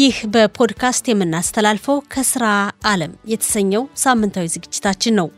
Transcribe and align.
ይህ 0.00 0.16
በፖድካስት 0.32 1.04
የምናስተላልፈው 1.08 1.96
ከስራ 2.12 2.44
ዓለም 2.90 3.12
የተሰኘው 3.30 3.82
ሳምንታዊ 4.02 4.46
ዝግጅታችን 4.54 5.16
ነው። 5.18 5.28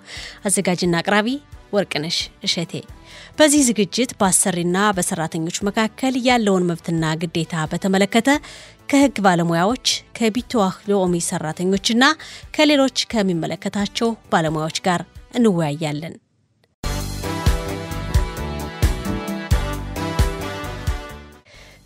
አዘጋጅና 0.46 0.95
አቅራቢ 1.00 1.29
ወርቅነሽ 1.73 2.16
እሸቴ። 2.46 2.72
በዚህ 3.39 3.62
ዝግጅት 3.68 4.11
በአሰሪና 4.18 4.79
በሰራተኞች 4.96 5.59
መካከል 5.68 6.17
ያለውን 6.27 6.67
መብትና 6.71 7.12
ግዴታ 7.22 7.64
በተመለከተ 7.72 8.29
ከሕግ 8.90 9.18
ባለሙያዎች 9.27 9.86
ከቢትዋህ 10.18 10.76
ሎሚ 10.90 11.22
ሰራተኞችና 11.29 12.04
ከሌሎች 12.57 13.07
ከሚመለከታቸው 13.13 14.11
ባለሙያዎች 14.32 14.79
ጋር 14.86 15.03
እንወያያለን። 15.35 16.14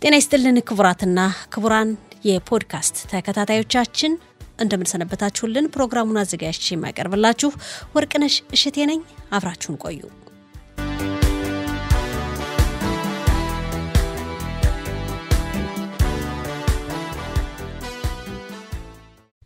ጤና 0.01 0.15
ይስጥልን 0.17 0.57
ክቡራትና 0.67 1.19
ክቡራን 1.53 1.89
የፖድካስት 2.27 2.95
ተከታታዮቻችን 3.11 4.13
እንደምንሰነበታችሁልን። 4.59 5.71
ፕሮግራሙን 5.73 6.21
አዘጋጅቼ 6.21 6.67
የማቀርብላችሁ 6.73 7.51
ወርቅነሽ 7.95 8.37
እሸቴ 8.55 8.87
ነኝ። 8.91 9.01
አብራችሁን 9.31 9.77
ቆዩ። 9.83 9.99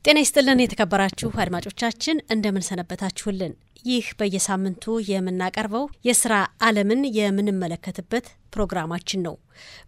ጤና 0.06 0.18
ይስጥልን 0.22 0.62
የተከበራችሁ 0.62 1.30
አድማጮቻችን 1.42 2.22
እንደምንሰነበታችሁልን። 2.34 3.52
ይህ 3.86 4.06
በየሳምንቱ 4.20 4.84
የምናቀርበው 5.10 5.86
የስራ 6.08 6.34
ዓለምን 6.66 7.02
የምንመለከትበት 7.18 8.26
ፕሮግራማችን 8.54 9.24
ነው። 9.28 9.36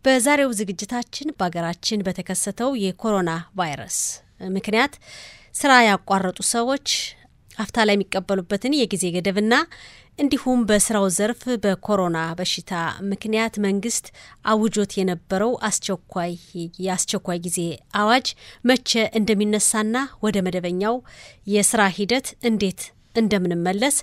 በዛሬው 0.06 0.52
ዝግጅታችን 0.60 1.34
በሀገራችን 1.38 2.04
በተከሰተው 2.08 2.72
የኮሮና 2.84 3.32
ቫይረስ 3.60 3.98
ምክንያት 4.56 4.94
ስራ 5.56 5.72
ያቋረጡ 5.88 6.40
ሰዎች 6.54 6.88
አፍታ 7.58 7.78
ላይ 7.88 7.96
የሚቀበሉበትን 7.98 8.78
የጊዜ 8.78 9.06
ገደብና 9.16 9.54
እንዲሁም 10.20 10.60
በስራው 10.70 11.06
ዘርፍ 11.16 11.42
በኮሮና 11.64 12.18
በሽታ 12.40 12.72
ምክንያት 13.12 13.56
መንግስት 13.66 14.06
አውጆት 14.52 14.92
የነበረው 15.00 15.52
አስቸኳይ 15.68 16.34
የአስቸኳይ 16.84 17.40
ጊዜ 17.46 17.60
አዋጅ 18.02 18.28
መቼ 18.66 18.92
እንደሚነሳና 19.20 19.96
ወደ 20.26 20.44
መደበኛው 20.48 20.98
የስራ 21.54 21.82
ሂደት 21.98 22.30
እንዴት 22.50 22.84
እንደምንመለስ 23.16 23.98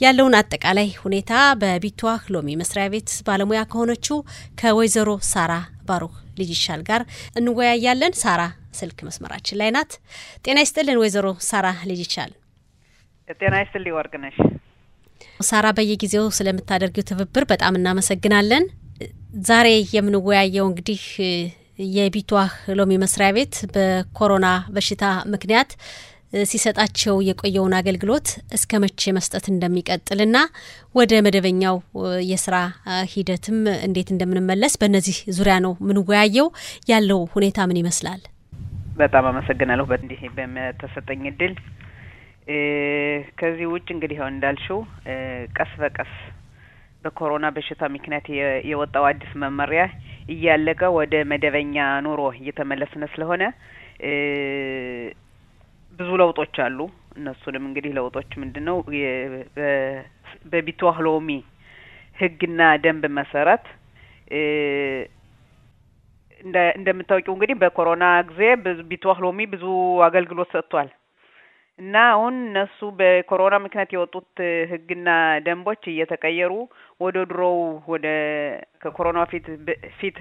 ያለውን 0.00 0.36
አጠቃላይ 0.38 0.88
ሁኔታ 1.02 1.32
በቢትዋህ 1.60 2.22
ሎሚ 2.34 2.56
መስሪያ 2.60 2.86
ቤት 2.94 3.10
ባለሙያ 3.26 3.62
ከሆነችው 3.72 4.18
ከወይዘሮ 4.60 5.10
ሳራ 5.30 5.52
ባሩክ 5.88 6.14
ልጅ 6.38 6.50
ይሻል 6.54 6.80
ጋር 6.88 7.02
እንወያያለን። 7.38 8.18
ሳራ 8.22 8.42
ስልክ 8.74 9.00
መስመራችን 9.08 9.58
ላይ 9.60 9.70
ናት። 9.76 9.92
ጤና 10.44 10.58
ይስጥልን 10.64 11.00
ወይዘሮ 11.02 11.28
ሳራ 11.48 11.66
ልጅ 11.90 12.00
ይሻል። 12.04 12.32
ጤና 13.40 13.54
ይስጥልኝ 13.62 13.94
ወርቅነሽ። 13.98 14.38
ሳራ 15.40 15.66
በየጊዜው 15.76 16.26
ስለምታደርጊው 16.36 17.06
ትብብር 17.10 17.44
በጣም 17.52 17.78
እናመሰግናለን። 17.78 18.64
ዛሬ 19.46 19.68
የምንወያየው 19.94 20.66
እንግዲህ 20.70 21.02
የቢትዋህ 21.94 22.50
ሎሚ 22.78 22.92
መስሪያ 23.02 23.28
ቤት 23.36 23.54
በኮሮና 23.74 24.46
በሽታ 24.74 25.04
ምክንያት 25.32 25.70
ሲሰጣቸው 26.44 27.16
የቆየውን 27.26 27.74
አገልግሎት 27.78 28.28
እስከ 28.56 28.80
መቼ 28.84 29.12
መስጠት 29.16 29.44
እንደሚቀጥልና 29.52 30.36
ወደ 30.94 31.22
መደበኛው 31.26 31.76
የስራ 32.30 32.56
ሂደትም 33.12 33.58
እንዴት 33.86 34.08
እንደምንመለስ 34.14 34.74
በእነዚህ 34.80 35.18
ዙሪያ 35.36 35.56
ነው 35.66 35.74
የምንወያየው። 35.82 36.48
ያለው 36.90 37.20
ሁኔታ 37.34 37.66
ምን 37.70 37.80
ይመስላል? 37.82 38.22
በጣም 38.96 39.24
አመሰግናለሁ 39.30 39.86
በእንዲህ 39.90 40.20
በተሰጠኝ 40.56 41.22
እድል። 41.30 41.54
ከዚህ 43.38 43.66
ውጭ 43.72 43.86
እንግዲህ 43.94 44.18
አሁን 44.20 44.34
እንዳልሽው 44.34 44.80
ቀስ 45.56 45.72
በቀስ 45.82 46.12
በኮሮና 47.04 47.46
በሽታ 47.56 47.82
ምክንያት 47.94 48.26
የወጣው 48.70 49.04
አዲስ 49.08 49.32
መመሪያ 49.42 49.82
እያለቀ 50.34 50.82
ወደ 50.96 51.14
መደበኛ 51.30 51.76
ኑሮ 52.06 52.20
እየተመለስነ 52.38 53.04
ስለሆነ 53.14 53.42
ብዙ 55.98 56.10
ለውጦች 56.20 56.56
አሉ። 56.64 56.78
እነሱንም 57.18 57.64
እንግዲህ 57.68 57.92
ለውጦች 57.98 58.30
ምንድን 58.42 58.64
ነው 58.68 58.76
በቢትዋህ 60.52 60.96
ሎሚ 61.06 61.28
ሕግና 62.18 62.62
ደንብ 62.84 63.04
መሰረት 63.18 63.64
እንደምታውቂው 66.78 67.34
እንግዲህ 67.36 67.56
በኮሮና 67.60 68.04
ጊዜ 68.30 68.40
ቢትዋህ 68.90 69.18
ሎሚ 69.24 69.46
ብዙ 69.52 69.64
አገልግሎት 70.08 70.50
ሰጥቷል 70.56 70.88
እና 71.78 71.94
አሁን 72.10 72.34
እነሱ 72.44 72.78
በኮሮና 72.98 73.54
ምክንያት 73.64 73.90
የወጡት 73.94 74.32
ሕግና 74.70 75.08
ደንቦች 75.46 75.82
እየተቀየሩ 75.92 76.52
ወደ 77.00 77.16
ድሮው 77.30 77.56
ወደ 77.92 78.06
ከኮሮና 78.82 79.22
ፊት 79.32 79.46
ፊት 79.98 80.18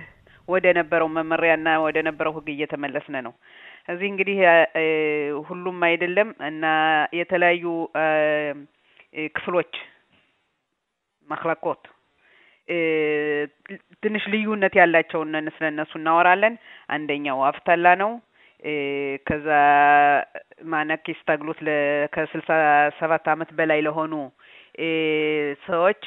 ወደ 0.48 0.66
ነበረው 0.80 1.08
መመሪያና 1.18 1.68
ወደ 1.86 1.98
ነበረው 2.08 2.34
ሕግ 2.38 2.48
እየተመለስነ 2.54 3.16
ነው። 3.28 3.34
እዚህ 3.90 4.08
እንግዲህ 4.12 4.38
ሁሉም 5.48 5.80
አይደለም 5.90 6.30
እና 6.50 6.66
የተለያዩ 7.20 7.64
ክፍሎች 9.36 9.74
መክለኮት 11.28 11.84
ትንሽ 14.04 14.24
ልዩነት 14.34 14.74
ያላቸውን 14.80 15.34
ስለ 15.56 15.66
እነሱ 15.74 15.92
እናወራለን። 16.00 16.54
አንደኛው 16.90 17.40
አፍተላ 17.50 17.88
ነው። 18.04 18.12
ከዛ 19.26 19.48
ማነኪስ 20.66 21.20
ታግሎት 21.28 21.60
ከስልሳ 22.14 22.50
ሰባት 23.00 23.26
አመት 23.34 23.50
በላይ 23.58 23.80
ለሆኑ 23.82 24.14
ሰዎች 25.66 26.02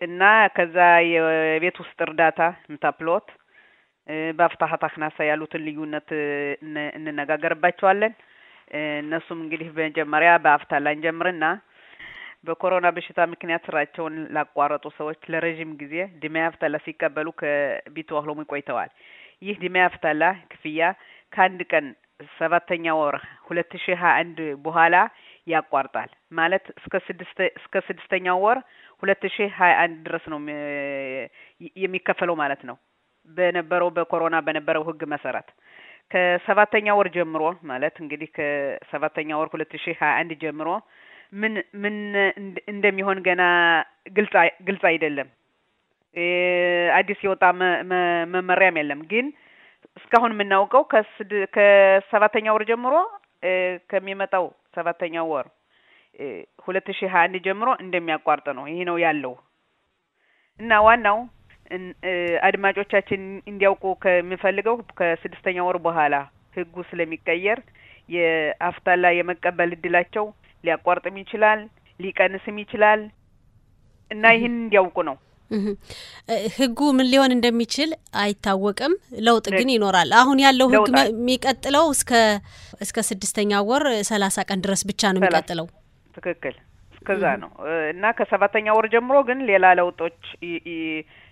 እና 0.00 0.22
ከዛ 0.56 0.76
የቤት 1.06 1.76
ውስጥ 1.82 1.98
እርዳታ 2.06 2.40
ምታፕሎት 2.72 3.28
በአፍታሀት 4.38 4.82
አክናሳ 4.88 5.24
ያሉትን 5.28 5.64
ልዩነት 5.66 6.10
እንነጋገርባቸዋለን። 6.98 8.12
እነሱም 9.00 9.38
እንግዲህ 9.44 9.68
በመጀመሪያ 9.74 10.30
በአፍታላ 10.44 10.92
እንጀምርና 10.96 11.44
በኮሮና 12.46 12.86
በሽታ 12.96 13.20
ምክንያት 13.32 13.62
ስራቸውን 13.68 14.16
ላቋረጡ 14.36 14.84
ሰዎች 14.98 15.20
ለረዥም 15.32 15.70
ጊዜ 15.80 15.94
ድሜ 16.22 16.36
አፍታላ 16.48 16.76
ሲቀበሉ 16.84 17.28
ከቢትዋህ 17.40 18.26
ሎሚ 18.28 18.42
ቆይተዋል። 18.52 18.90
ይህ 19.42 19.56
ድሜ 19.64 19.76
አፍታላ 19.86 20.22
ክፍያ 20.52 20.82
ከአንድ 21.32 21.60
ቀን 21.72 21.86
ሰባተኛ 22.38 22.86
ወር 22.98 23.16
ሁለት 23.46 23.72
ሺ 23.82 23.94
ሀያ 24.00 24.12
አንድ 24.20 24.38
በኋላ 24.64 24.96
ያቋርጣል 25.46 26.10
ማለት 26.32 26.64
እስከ 26.78 26.94
ስድስት 27.08 27.38
እስከ 27.58 27.82
ስድስተኛው 27.88 28.38
ወር 28.44 28.58
ሁለት 29.02 29.24
ሺ 29.34 29.46
ሀያ 29.58 29.74
አንድ 29.82 29.96
ድረስ 30.06 30.24
ነው 30.32 30.38
የሚከፈለው 31.82 32.36
ማለት 32.42 32.62
ነው። 32.70 32.76
በነበረው 33.28 33.88
በኮሮና 33.96 34.36
በነበረው 34.46 34.82
ህግ 34.88 35.00
መሰረት 35.12 35.48
ከሰባተኛ 36.10 36.88
ወር 36.98 37.08
ጀምሮ 37.16 37.42
ማለት 37.70 37.96
እንግዲህ 38.02 38.28
ከሰባተኛ 38.36 39.30
ወር 39.40 39.48
ሁለት 39.54 39.72
ሺ 39.84 39.94
ሀያ 40.00 40.12
አንድ 40.20 40.32
ጀምሮ 40.42 40.68
ምን 41.32 41.54
ምን 41.82 41.96
እንደሚሆን 42.72 43.18
ገና 43.26 43.42
ግልጽ 44.16 44.34
ግልጽ 44.68 44.84
አይደለም። 44.90 45.28
አዲስ 46.98 47.18
የወጣ 47.24 47.42
መመሪያም 48.34 48.78
የለም። 48.80 49.00
ግን 49.10 49.26
እስካሁን 49.98 50.34
የምናውቀው 50.34 50.82
ከሰባተኛ 51.56 52.46
ወር 52.54 52.64
ጀምሮ 52.70 52.94
ከሚመጣው 53.90 54.44
ሰባተኛው 54.76 55.26
ወር 55.32 55.46
ሁለት 56.64 56.88
ሺህ 56.98 57.10
ሀያ 57.14 57.24
አንድ 57.26 57.36
ጀምሮ 57.46 57.68
እንደሚያቋርጥ 57.84 58.46
ነው። 58.58 58.64
ይህ 58.72 58.80
ነው 58.90 58.96
ያለው 59.04 59.34
እና 60.60 60.78
ዋናው 60.86 61.18
አድማጮቻችን 62.48 63.22
እንዲያውቁ 63.50 63.84
ከምፈልገው 64.04 64.76
ከስድስተኛ 64.98 65.58
ወር 65.68 65.78
በኋላ 65.86 66.14
ህጉ 66.56 66.84
ስለሚቀየር 66.90 67.58
የአፍታላ 68.08 69.06
የመቀበል 69.16 69.70
እድላቸው 69.76 70.26
ሊያቋርጥም 70.64 71.16
ይችላል፣ 71.22 71.60
ሊቀንስም 72.00 72.56
ይችላል 72.62 73.00
እና 74.10 74.24
ይህን 74.36 74.54
እንዲያውቁ 74.62 74.98
ነው። 75.08 75.16
ህጉ 76.56 76.78
ምን 76.96 77.06
ሊሆን 77.12 77.34
እንደሚችል 77.34 77.90
አይታወቅም። 78.22 78.92
ለውጥ 79.26 79.46
ግን 79.54 79.68
ይኖራል። 79.74 80.10
አሁን 80.20 80.38
ያለው 80.44 80.68
ህግ 80.74 80.88
የሚቀጥለው 81.02 81.84
እስከ 81.94 82.12
እስከ 82.80 83.04
ስድስተኛ 83.08 83.60
ወር 83.68 83.84
ሰላሳ 84.10 84.44
ቀን 84.48 84.62
ድረስ 84.66 84.82
ብቻ 84.90 85.12
ነው 85.12 85.20
የሚቀጥለው። 85.22 85.68
ትክክል፣ 86.14 86.54
እስከዛ 86.96 87.24
ነው 87.42 87.50
እና 87.92 88.04
ከሰባተኛ 88.18 88.66
ወር 88.76 88.86
ጀምሮ 88.94 89.16
ግን 89.28 89.40
ሌላ 89.50 89.66
ለውጦች 89.80 90.20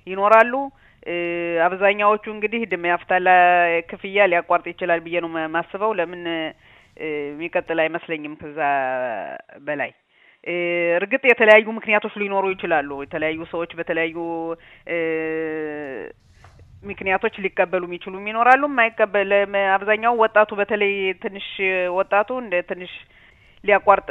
ይኖራሉ። 0.07 0.53
አብዛኛዎቹ 1.67 2.25
እንግዲህ 2.35 2.63
ድሜ 2.71 2.85
አፍታላ 2.95 3.29
ክፍያ 3.91 4.27
ሊያቋርጥ 4.31 4.67
ይችላል 4.73 5.01
ብዬ 5.07 5.17
ነው 5.25 5.31
ማስበው። 5.55 5.93
ለምን 5.99 6.23
የሚቀጥል 7.05 7.79
አይመስለኝም 7.85 8.35
ከዛ 8.41 8.59
በላይ 9.67 9.91
እርግጥ 10.97 11.23
የተለያዩ 11.29 11.67
ምክንያቶች 11.77 12.15
ሊኖሩ 12.23 12.45
ይችላሉ። 12.55 12.91
የተለያዩ 13.05 13.41
ሰዎች 13.53 13.71
በተለያዩ 13.79 14.17
ምክንያቶች 16.85 17.35
ሊቀበሉ 17.45 17.83
የሚችሉም 17.89 18.27
ይኖራሉ። 18.31 18.63
የማይቀበል 18.71 19.31
አብዛኛው 19.77 20.15
ወጣቱ 20.25 20.51
በተለይ 20.61 20.93
ትንሽ 21.23 21.47
ወጣቱ 21.99 22.31
እንደ 22.43 22.55
ትንሽ 22.71 22.93
ሊያቋርጥ 23.65 24.09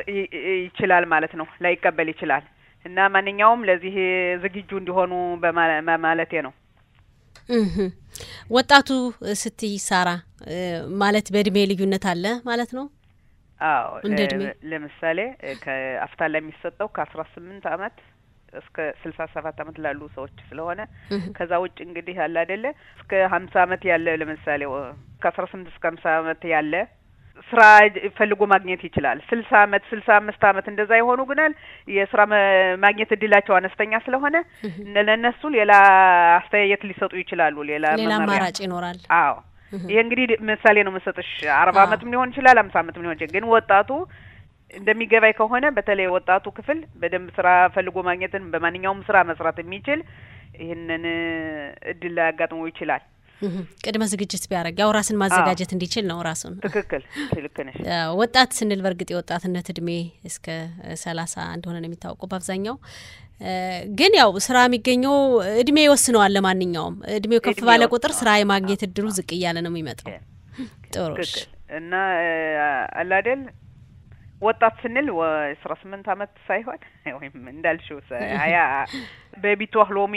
ይችላል 0.65 1.05
ማለት 1.13 1.33
ነው፣ 1.39 1.47
ላይቀበል 1.65 2.07
ይችላል 2.13 2.43
እና 2.85 3.07
ማንኛውም 3.13 3.61
ለዚህ 3.69 3.95
ዝግጁ 4.43 4.71
እንዲሆኑ 4.79 5.11
በማለቴ 5.87 6.33
ነው። 6.47 6.53
ወጣቱ 8.51 8.89
ስትይ 9.41 9.75
ሳራ 9.85 10.09
ማለት 10.99 11.27
በእድሜ 11.33 11.57
ልዩነት 11.71 12.05
አለ 12.11 12.25
ማለት 12.45 12.71
ነው? 12.77 12.85
አዎ 13.67 13.91
ለምሳሌ 14.71 15.19
ከአፍታላ 15.63 16.33
የሚሰጠው 16.41 16.87
ከአስራ 16.95 17.21
ስምንት 17.33 17.65
አመት 17.73 17.97
እስከ 18.53 18.77
ስልሳ 19.01 19.19
ሰባት 19.35 19.59
አመት 19.63 19.77
ላሉ 19.83 20.01
ሰዎች 20.15 20.35
ስለሆነ 20.49 20.81
ከዛ 21.37 21.53
ውጭ 21.63 21.77
እንግዲህ 21.85 22.17
ያለ 22.21 22.35
አይደለ 22.43 22.65
እስከ 22.97 23.21
ሀምሳ 23.33 23.55
አመት 23.65 23.83
ያለ 23.91 24.09
ለምሳሌ 24.21 24.61
ከአስራ 25.23 25.45
ስምንት 25.53 25.69
እስከ 25.73 25.85
ሀምሳ 25.91 26.05
አመት 26.19 26.43
ያለ 26.53 26.73
ስራ 27.47 27.61
ፈልጎ 28.17 28.41
ማግኘት 28.51 28.81
ይችላል። 28.87 29.17
ስልሳ 29.29 29.51
አመት 29.65 29.83
ስልሳ 29.91 30.09
አምስት 30.19 30.43
አመት 30.49 30.65
እንደዛ 30.71 30.91
የሆኑ 30.99 31.21
ግናል 31.29 31.53
የስራ 31.95 32.21
ማግኘት 32.83 33.11
እድላቸው 33.15 33.55
አነስተኛ 33.57 34.01
ስለሆነ 34.05 34.35
ለእነሱ 34.99 35.41
ሌላ 35.55 35.71
አስተያየት 36.37 36.83
ሊሰጡ 36.89 37.13
ይችላሉ። 37.21 37.55
ሌላ 37.71 37.85
ሌላ 38.01 38.13
አማራጭ 38.19 38.57
ይኖራል። 38.65 38.99
አዎ 39.19 39.33
ይሄ 39.85 39.97
እንግዲህ 40.03 40.25
ምሳሌ 40.49 40.77
ነው 40.85 40.91
የምሰጥሽ። 40.93 41.29
አርባ 41.57 41.77
አመትም 41.85 42.11
ሊሆን 42.13 42.31
ይችላል፣ 42.33 42.57
ሀምሳ 42.61 42.75
አመትም 42.81 43.03
ሊሆን 43.03 43.15
ይችላል። 43.17 43.33
ግን 43.35 43.45
ወጣቱ 43.53 43.89
እንደሚገባኝ 44.73 45.33
ከሆነ 45.39 45.65
በተለይ 45.75 46.07
ወጣቱ 46.15 46.45
ክፍል 46.57 46.79
በደንብ 47.01 47.27
ስራ 47.35 47.47
ፈልጎ 47.73 47.97
ማግኘትን 48.07 48.45
በማንኛውም 48.53 49.01
ስራ 49.07 49.17
መስራት 49.29 49.57
የሚችል 49.63 49.99
ይህንን 50.61 51.03
እድል 51.91 52.13
ላያጋጥመው 52.17 52.69
ይችላል። 52.71 53.03
ቅድመ 53.83 54.03
ዝግጅት 54.11 54.43
ቢያደርግ 54.49 54.77
ያው 54.81 54.91
ራስን 54.97 55.17
ማዘጋጀት 55.21 55.71
እንዲችል 55.75 56.05
ነው 56.09 56.19
ራሱን። 56.27 56.53
ትክክል 56.65 57.01
ልክ 57.45 57.57
ነሽ። 57.67 57.77
ወጣት 58.19 58.51
ስንል 58.57 58.81
በእርግጥ 58.85 59.09
የወጣትነት 59.13 59.67
እድሜ 59.73 59.89
እስከ 60.29 60.47
ሰላሳ 61.03 61.35
እንደሆነ 61.55 61.77
ነው 61.81 61.89
የሚታወቀው 61.89 62.29
በአብዛኛው። 62.31 62.77
ግን 63.97 64.13
ያው 64.19 64.29
ስራ 64.45 64.57
የሚገኘው 64.65 65.15
እድሜ 65.61 65.77
ይወስነዋል። 65.85 66.31
ለማንኛውም 66.35 66.95
እድሜው 67.15 67.41
ከፍ 67.45 67.59
ባለ 67.67 67.83
ቁጥር 67.93 68.11
ስራ 68.19 68.29
የማግኘት 68.39 68.83
እድሉ 68.87 69.07
ዝቅ 69.17 69.29
እያለ 69.37 69.57
ነው 69.65 69.71
የሚመጣው። 69.73 70.11
ጥሩ 70.93 71.15
እና 71.77 71.93
አላደል 72.99 73.41
ወጣት 74.41 74.75
ስንል 74.81 75.07
አስራ 75.25 75.73
ስምንት 75.81 76.07
አመት 76.13 76.31
ሳይሆን 76.47 76.79
ወይም 77.19 77.35
እንዳልሽው 77.53 77.99
ሀያ 78.41 78.57
በቢቷህ 79.43 79.89
ሎሚ 79.97 80.15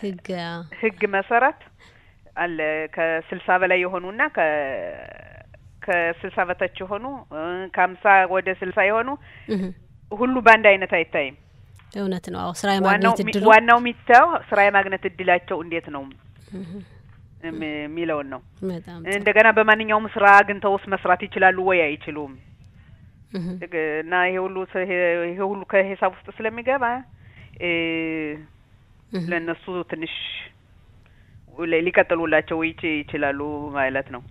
ህግ 0.00 0.26
ህግ 0.80 1.00
መሰረት 1.14 1.60
አለ 2.36 2.58
ከስልሳ 2.94 3.58
በላይ 3.62 3.78
የሆኑና 3.84 4.22
ከ 4.28 4.40
ከስልሳ 5.82 6.38
በታች 6.48 6.76
የሆኑ 6.82 7.04
ከሀምሳ 7.74 8.04
ወደ 8.34 8.48
ስልሳ 8.60 8.78
የሆኑ 8.88 9.08
ሁሉ 10.12 10.34
በአንድ 10.46 10.66
አይነት 10.70 10.92
አይታይም። 10.98 11.36
እውነት 11.94 12.26
ነው። 12.32 12.38
አዎ 12.40 12.50
ስራ 12.60 12.70
የማግኘት 12.76 13.20
እድሉ 13.24 13.44
ዋናው 13.50 13.78
የሚታየው 13.82 14.28
ስራ 14.48 14.58
የማግኘት 14.66 15.04
እድላቸው 15.10 15.58
እንዴት 15.64 15.86
ነው 15.94 16.02
የሚለውን 17.84 18.28
ነው። 18.34 18.40
እንደገና 19.16 19.48
በማንኛውም 19.56 20.06
ስራ 20.14 20.26
አግኝተውስ 20.38 20.84
መስራት 20.94 21.20
ይችላሉ 21.26 21.58
ወይ 21.68 21.80
አይችሉም? 21.84 22.32
እና 24.02 24.14
ይሄ 24.28 24.36
ሁሉ 24.44 24.56
ይሄ 25.24 25.38
ሁሉ 25.44 25.60
ከሂሳብ 25.72 26.12
ውስጥ 26.16 26.28
ስለሚገባ 26.38 26.84
ለእነሱ 29.28 29.64
ትንሽ 29.90 30.14
ሊቀጥሉላቸው 31.84 32.58
ይችላሉ 32.64 33.40
ማለት 33.76 34.08
ነው። 34.14 34.22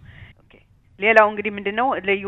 ሌላው 1.00 1.26
እንግዲህ 1.32 1.52
ምንድን 1.58 1.76
ነው 1.80 1.88
ልዩ 2.08 2.26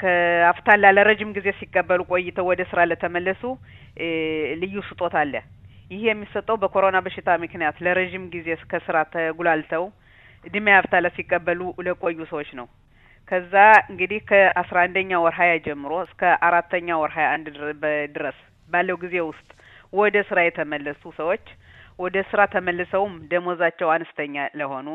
ከአፍታላ 0.00 0.92
ለረጅም 0.96 1.30
ጊዜ 1.36 1.48
ሲቀበሉ 1.60 2.00
ቆይተው 2.10 2.46
ወደ 2.50 2.62
ስራ 2.70 2.80
ለተመለሱ 2.90 3.42
ልዩ 4.62 4.74
ስጦታ 4.88 5.16
አለ። 5.22 5.34
ይህ 5.90 6.02
የሚሰጠው 6.06 6.56
በኮሮና 6.62 6.98
በሽታ 7.06 7.28
ምክንያት 7.44 7.76
ለረጅም 7.86 8.24
ጊዜ 8.34 8.48
ከስራ 8.72 8.96
ተጉላልተው 9.14 9.84
እድሜ 10.44 10.66
አፍታላ 10.78 11.06
ሲቀበሉ 11.16 11.60
ለቆዩ 11.86 12.18
ሰዎች 12.32 12.50
ነው። 12.60 12.66
ከዛ 13.28 13.54
እንግዲህ 13.90 14.20
ከአስራ 14.28 14.76
አንደኛ 14.86 15.12
ወር 15.24 15.34
ሀያ 15.38 15.52
ጀምሮ 15.66 15.92
እስከ 16.06 16.20
አራተኛ 16.48 16.88
ወር 17.00 17.12
ሀያ 17.16 17.28
አንድ 17.36 17.46
ድረስ 18.16 18.38
ባለው 18.68 18.96
ጊዜ 19.04 19.16
ውስጥ 19.30 19.48
ወደ 19.92 20.16
ስራ 20.28 20.38
የተመለሱ 20.46 21.02
ሰዎች 21.18 21.44
ወደ 21.98 22.16
ስራ 22.30 22.40
ተመልሰውም 22.54 23.12
ደሞዛቸው 23.30 23.88
አነስተኛ 23.94 24.46
ለሆኑ 24.60 24.88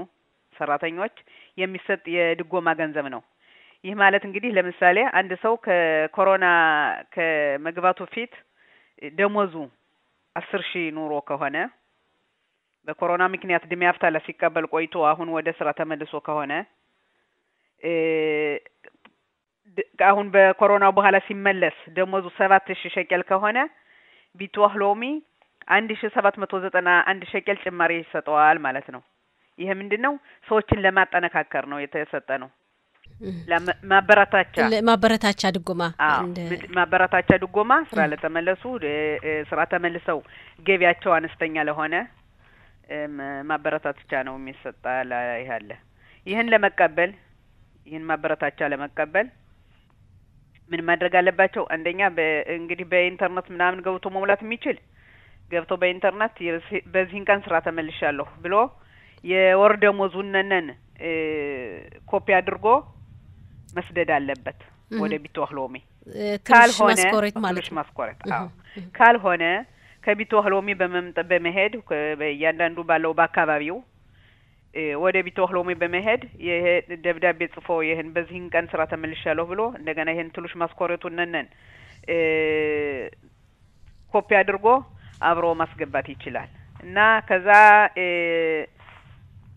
ሰራተኞች 0.56 1.16
የሚሰጥ 1.58 2.04
የድጎማ 2.16 2.70
ገንዘብ 2.80 3.06
ነው። 3.16 3.22
ይህ 3.84 3.94
ማለት 4.02 4.24
እንግዲህ 4.28 4.52
ለምሳሌ 4.58 4.98
አንድ 5.20 5.32
ሰው 5.44 5.54
ከኮሮና 5.66 6.48
ከመግባቱ 7.14 8.00
ፊት 8.14 8.34
ደሞዙ 9.14 9.54
አስር 10.36 10.62
ሺህ 10.68 10.86
ኑሮ 10.98 11.14
ከሆነ 11.30 11.58
በኮሮና 12.88 13.24
ምክንያት 13.34 13.64
እድሜ 13.68 13.84
አፍታላ 13.90 14.18
ሲቀበል 14.26 14.66
ቆይቶ 14.74 14.96
አሁን 15.10 15.28
ወደ 15.36 15.50
ስራ 15.58 15.70
ተመልሶ 15.80 16.14
ከሆነ 16.28 16.54
አሁን 20.08 20.28
በኮሮና 20.34 20.86
በኋላ 20.96 21.18
ሲመለስ 21.28 21.78
ደሞዙ 21.98 22.26
ሰባት 22.38 22.68
ሺህ 22.80 22.94
ሸቀል 22.96 23.22
ከሆነ 23.30 23.58
ቢትዋህ 24.40 24.74
ሎሚ 24.82 25.04
አንድ 25.68 25.90
ሺ 26.00 26.10
ሰባት 26.16 26.36
መቶ 26.42 26.54
ዘጠና 26.64 26.90
አንድ 27.12 27.24
ሸቀል 27.32 27.58
ጭማሪ 27.64 27.92
ይሰጠዋል 28.00 28.58
ማለት 28.66 28.88
ነው። 28.96 29.02
ይሄ 29.62 29.70
ምንድን 29.80 30.02
ነው? 30.06 30.14
ሰዎችን 30.48 30.82
ለማጠነካከር 30.86 31.66
ነው 31.72 31.80
የተሰጠ 31.84 32.30
ነው። 32.44 32.50
ማበረታቻ 33.92 34.56
ማበረታቻ 34.88 35.42
ድጎማ 35.56 35.82
ማበረታቻ 36.78 37.30
ድጎማ 37.44 37.72
ስራ 37.90 38.00
ለተመለሱ 38.12 38.64
ስራ 39.50 39.60
ተመልሰው 39.74 40.20
ገቢያቸው 40.68 41.12
አነስተኛ 41.18 41.56
ለሆነ 41.70 41.96
ማበረታቻ 43.50 44.12
ነው 44.28 44.36
የሚሰጣ 44.40 44.84
ይህ 45.42 45.52
አለ። 45.58 45.70
ይህን 46.28 46.50
ለመቀበል 46.54 47.12
ይህን 47.88 48.04
ማበረታቻ 48.10 48.60
ለመቀበል 48.74 49.28
ምን 50.72 50.82
ማድረግ 50.90 51.14
አለባቸው? 51.20 51.64
አንደኛ 51.76 52.02
እንግዲህ 52.58 52.86
በኢንተርኔት 52.92 53.48
ምናምን 53.54 53.80
ገብቶ 53.86 54.06
መሙላት 54.16 54.42
የሚችል 54.46 54.78
ገብቶ 55.52 55.72
በኢንተርኔት 55.82 56.36
በዚህን 56.94 57.26
ቀን 57.30 57.40
ስራ 57.46 57.56
ተመልሻለሁ 57.66 58.28
ብሎ 58.44 58.56
የወር 59.24 59.74
ደሞዙነነን 59.82 60.68
ኮፒ 62.12 62.28
አድርጎ 62.40 62.66
መስደድ 63.78 64.10
አለበት 64.16 64.60
ወደ 65.02 65.14
ביטוח 65.24 65.52
לאומי። 65.58 65.76
ካልሆነ 66.48 67.00
תלוש 67.36 67.68
משכורת 67.78 68.22
አዎ፣ 68.38 68.48
ካልሆነ 68.98 69.44
ከביטוח 70.04 70.46
לאומי 70.54 70.70
በመምጠ 70.80 71.18
በመሄድ 71.30 71.74
እያንዳንዱ 72.30 72.78
ባለው 72.90 73.12
በአካባቢው 73.18 73.78
ወደ 75.04 75.18
ביטוח 75.26 75.52
לאומי 75.56 75.70
በመሄድ 75.82 76.22
ይሄ 76.46 76.66
ደብዳቤ 77.06 77.40
ጽፎ 77.56 77.68
ይህን 77.88 78.10
በዚህን 78.16 78.46
ቀን 78.54 78.66
ስራ 78.72 78.82
ተመልሻለሁ 78.92 79.46
ብሎ 79.52 79.62
እንደገና 79.80 80.10
ይህን 80.16 80.30
ትሉሽ 80.36 80.54
ማስኮሬቱን 80.62 81.16
ነን 81.28 81.48
ኮፒ 84.14 84.30
አድርጎ 84.40 84.68
አብሮ 85.30 85.46
ማስገባት 85.62 86.08
ይችላል። 86.14 86.50
እና 86.84 86.98
ከዛ 87.28 87.50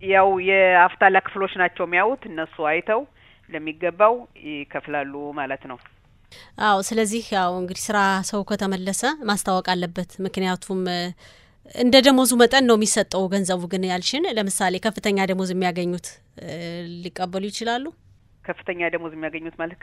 ያው 0.09 0.29
የ 0.49 0.68
אבטלה 0.68 1.17
ክፍሎች 1.27 1.53
ናቸው 1.61 1.85
የሚያዩት 1.87 2.23
እነሱ 2.31 2.57
አይተው 2.71 3.01
ለሚገባው 3.51 4.15
ይከፍላሉ 4.49 5.13
ማለት 5.39 5.63
ነው። 5.71 5.79
አዎ። 6.67 6.79
ስለዚህ 6.89 7.25
ያው 7.37 7.53
እንግዲህ 7.61 7.83
ስራ 7.89 7.99
ሰው 8.31 8.41
ከተመለሰ 8.51 9.03
ማስታወቅ 9.31 9.67
አለበት። 9.75 10.13
ምክንያቱም 10.27 10.81
እንደ 11.75 11.95
ደሞዙ 12.07 12.31
መጠን 12.41 12.65
ነው 12.69 12.77
የሚሰጠው 12.79 13.23
ገንዘቡ። 13.33 13.63
ግን 13.73 13.85
ያልሽን 13.91 14.25
ለምሳሌ 14.39 14.81
ከፍተኛ 14.87 15.19
ደሞዝ 15.31 15.51
የሚያገኙት 15.55 16.09
ሊቀበሉ 17.05 17.45
ይችላሉ። 17.51 17.85
ከፍተኛ 18.45 18.89
ደሞዝ 18.95 19.13
የሚያገኙት 19.17 19.55
ማለት 19.61 19.79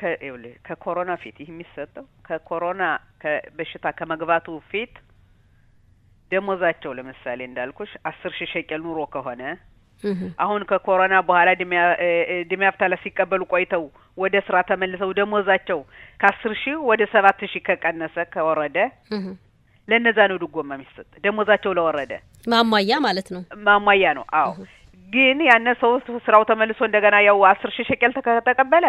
ከኮሮና 0.67 1.11
ፊት 1.21 1.37
ይህ 1.41 1.49
የሚሰጠው 1.51 2.05
ከኮሮና 2.27 2.83
በሽታ 3.57 3.85
ከመግባቱ 3.99 4.57
ፊት 4.71 4.93
ደሞዛቸው 6.31 6.91
ለምሳሌ 6.97 7.39
እንዳልኩሽ 7.47 7.91
አስር 8.09 8.31
ሺህ 8.37 8.49
ሸቀል 8.53 8.81
ኑሮ 8.85 8.99
ከሆነ 9.15 9.41
አሁን 10.43 10.62
ከኮሮና 10.70 11.15
በኋላ 11.27 11.50
እድሜ 12.39 12.63
አፍታላ 12.70 12.96
ሲቀበሉ 13.03 13.41
ቆይተው 13.51 13.84
ወደ 14.17 14.36
ስራ 14.48 14.58
ተመልሰው 14.70 15.10
ደሞዛቸው 15.20 15.79
ከአስር 16.20 16.53
ሺህ 16.62 16.75
ወደ 16.89 17.01
ሰባት 17.13 17.39
ሺህ 17.51 17.63
ከቀነሰ 17.67 18.25
ከወረደ 18.34 18.77
ለእነዛ 19.88 20.20
ነው 20.31 20.38
ድጎማ 20.41 20.72
የሚሰጥ 20.77 21.10
ደሞዛቸው 21.24 21.72
ለወረደ 21.77 22.13
ማሟያ 22.53 22.98
ማለት 23.05 23.27
ነው። 23.36 23.41
ማሟያ 23.67 24.12
ነው። 24.17 24.25
አዎ 24.39 24.51
ግን 25.10 25.39
ያነ 25.48 25.67
ሰው 25.81 25.93
ስራው 26.25 26.43
ተመልሶ 26.50 26.79
እንደገና 26.88 27.15
ያው 27.25 27.39
አስር 27.50 27.72
ሺህ 27.77 27.88
ሸቀል 27.89 28.12
ተቀበለ 28.48 28.86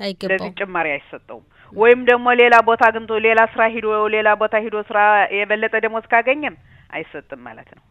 አይገባው 0.00 0.30
ለዚህ 0.32 0.50
ጭማሪ 0.60 0.86
አይሰጠውም። 0.94 1.44
ወይም 1.72 2.00
ደግሞ 2.08 2.26
ሌላ 2.40 2.54
ቦታ 2.68 2.82
አግኝቶ 2.88 3.18
ሌላ 3.26 3.40
ስራ 3.52 3.62
ሂዶ 3.74 3.86
ሌላ 4.14 4.28
ቦታ 4.40 4.54
ሂዶ 4.64 4.76
ስራ 4.88 4.98
የበለጠ 5.38 5.74
ደሞዝ 5.84 6.06
ካገኘም 6.12 6.56
አይሰጥም 6.90 7.40
ማለት 7.48 7.68
ነው። 7.76 7.84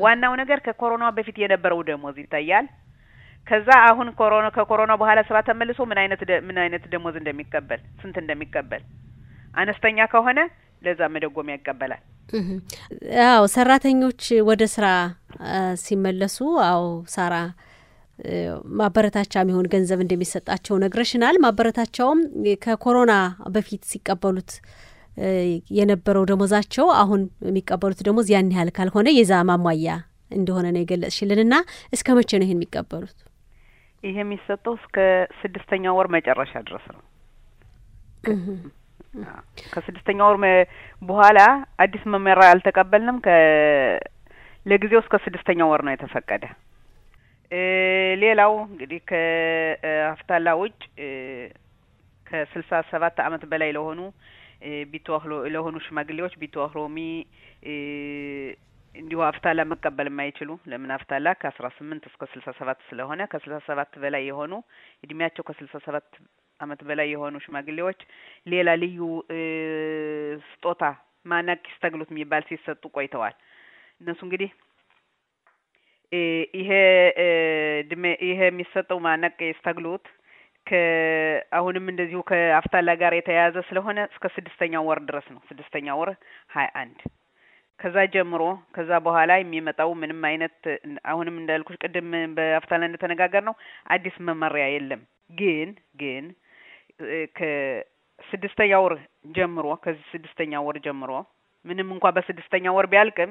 ዋናው 0.00 0.32
ነገር 0.40 0.58
ከኮሮና 0.66 1.04
በፊት 1.16 1.36
የነበረው 1.42 1.80
ደሞዝ 1.88 2.16
ይታያል። 2.22 2.66
ከዛ 3.46 3.68
አሁን 3.88 4.08
ኮሮና 4.18 4.46
ከኮሮና 4.56 4.92
በኋላ 5.00 5.20
ስራ 5.28 5.38
ተመልሶ 5.46 5.78
ምን 5.90 5.98
አይነት 6.02 6.20
ምን 6.48 6.58
አይነት 6.64 6.82
ደሞዝ 6.92 7.14
እንደሚቀበል 7.20 7.80
ስንት 8.00 8.16
እንደሚቀበል 8.22 8.82
አነስተኛ 9.54 9.98
ከሆነ 10.12 10.40
ለዛ 10.82 11.00
መደጎሚያ 11.14 11.54
ይቀበላል። 11.58 12.02
አዎ 13.26 13.42
ሰራተኞች 13.54 14.20
ወደ 14.48 14.62
ስራ 14.74 14.86
ሲመለሱ 15.82 16.36
አዎ 16.68 16.84
ሳራ 17.14 17.34
ማበረታቻ 18.78 19.34
የሚሆን 19.42 19.66
ገንዘብ 19.74 20.00
እንደሚሰጣቸው 20.04 20.74
ነግረሽናል። 20.82 21.36
ማበረታቻውም 21.44 22.20
ከኮሮና 22.64 23.12
በፊት 23.54 23.82
ሲቀበሉት 23.92 24.50
የነበረው 25.78 26.24
ደሞዛቸው 26.30 26.86
አሁን 27.00 27.20
የሚቀበሉት 27.48 28.00
ደሞዝ 28.06 28.28
ያን 28.32 28.52
ያህል 28.54 28.70
ካልሆነ 28.76 29.08
የዛ 29.16 29.32
ማሟያ 29.50 29.94
እንደሆነ 30.36 30.66
ነው 30.74 30.80
የገለጽሽልን። 30.82 31.40
እና 31.44 31.54
እስከ 31.92 32.08
መቼ 32.18 32.30
ነው 32.34 32.46
ይህን 32.46 32.58
የሚቀበሉት? 32.58 33.16
ይሄ 34.02 34.16
የሚሰጠው 34.22 34.74
እስከ 34.80 34.96
ስድስተኛ 35.40 35.84
ወር 35.96 36.08
መጨረሻ 36.14 36.52
ድረስ 36.68 36.84
ነው። 36.94 37.02
ከስድስተኛ 39.72 40.18
ወር 40.28 40.36
በኋላ 41.02 41.38
አዲስ 41.84 42.02
መመሪያ 42.14 42.48
አልተቀበልንም። 42.52 43.18
ከ 43.24 43.30
ለጊዜው 44.66 45.00
እስከ 45.02 45.14
ስድስተኛ 45.24 45.60
ወር 45.70 45.82
ነው 45.86 45.92
የተፈቀደ። 45.94 46.44
ሌላው 48.22 48.52
እንግዲህ 48.66 49.00
ከአፍታላ 49.10 50.48
ውጭ 50.60 50.80
ከስልሳ 52.26 52.80
ሰባት 52.90 53.16
አመት 53.24 53.44
በላይ 53.52 53.70
ለሆኑ 53.76 54.00
ቢተዋህሎ 54.90 55.32
ለሆኑ 55.54 55.76
ሽማግሌዎች 55.86 56.34
ቢተዋህሎሚ 56.40 56.96
እንዲሁ 58.94 59.18
አፍታላ 59.26 59.60
መቀበል 59.72 60.08
የማይችሉ 60.10 60.50
ለምን 60.70 60.90
አፍታላ 60.94 61.28
ከአስራ 61.40 61.66
ስምንት 61.76 62.04
እስከ 62.10 62.24
ስልሳ 62.32 62.48
ሰባት 62.58 62.80
ስለሆነ 62.88 63.20
ከስልሳ 63.32 63.58
ሰባት 63.68 63.92
በላይ 64.02 64.24
የሆኑ 64.28 64.52
እድሜያቸው 65.04 65.44
ከስልሳ 65.48 65.78
ሰባት 65.86 66.08
አመት 66.60 66.80
በላይ 66.88 67.06
የሆኑ 67.12 67.36
ሽማግሌዎች 67.44 68.00
ሌላ 68.46 68.70
ልዩ 68.82 68.98
ስጦታ 70.50 70.82
ማናኪስ 71.26 71.76
ተግሎት 71.84 72.10
የሚባል 72.12 72.42
ሲሰጡ 72.50 72.82
ቆይተዋል። 72.96 73.34
እነሱ 74.02 74.20
እንግዲህ 74.26 74.50
ይሄ 76.54 76.70
ይሄ 78.24 78.40
የሚሰጠው 78.42 78.98
ማነቅ 79.00 79.36
ተግሎት 79.66 80.06
ከአሁንም 80.66 81.86
እንደዚሁ 81.92 82.20
ከአፍታላ 82.30 82.90
ጋር 83.00 83.12
የተያያዘ 83.16 83.56
ስለሆነ 83.68 83.98
እስከ 84.10 84.26
ስድስተኛ 84.34 84.82
ወር 84.88 84.98
ድረስ 85.08 85.26
ነው። 85.34 85.40
ስድስተኛ 85.48 85.96
ወር 86.00 86.10
ሀያ 86.54 86.68
አንድ 86.82 87.00
ከዛ 87.80 87.96
ጀምሮ 88.14 88.42
ከዛ 88.76 88.90
በኋላ 89.04 89.32
የሚመጣው 89.38 89.90
ምንም 90.00 90.20
አይነት 90.30 90.56
አሁንም 91.10 91.36
እንዳልኩሽ 91.40 91.76
ቅድም 91.84 92.08
በአፍታላ 92.36 92.82
እንደተነጋገር 92.88 93.42
ነው 93.48 93.54
አዲስ 93.94 94.16
መመሪያ 94.28 94.64
የለም። 94.74 95.02
ግን 95.32 95.68
ግን 96.00 96.24
ከስድስተኛ 97.38 98.72
ወር 98.84 98.94
ጀምሮ 99.36 99.66
ከዚህ 99.84 100.04
ስድስተኛ 100.12 100.62
ወር 100.66 100.76
ጀምሮ 100.86 101.10
ምንም 101.64 101.88
እንኳ 101.94 102.06
በስድስተኛ 102.16 102.66
ወር 102.76 102.86
ቢያልቅም 102.92 103.30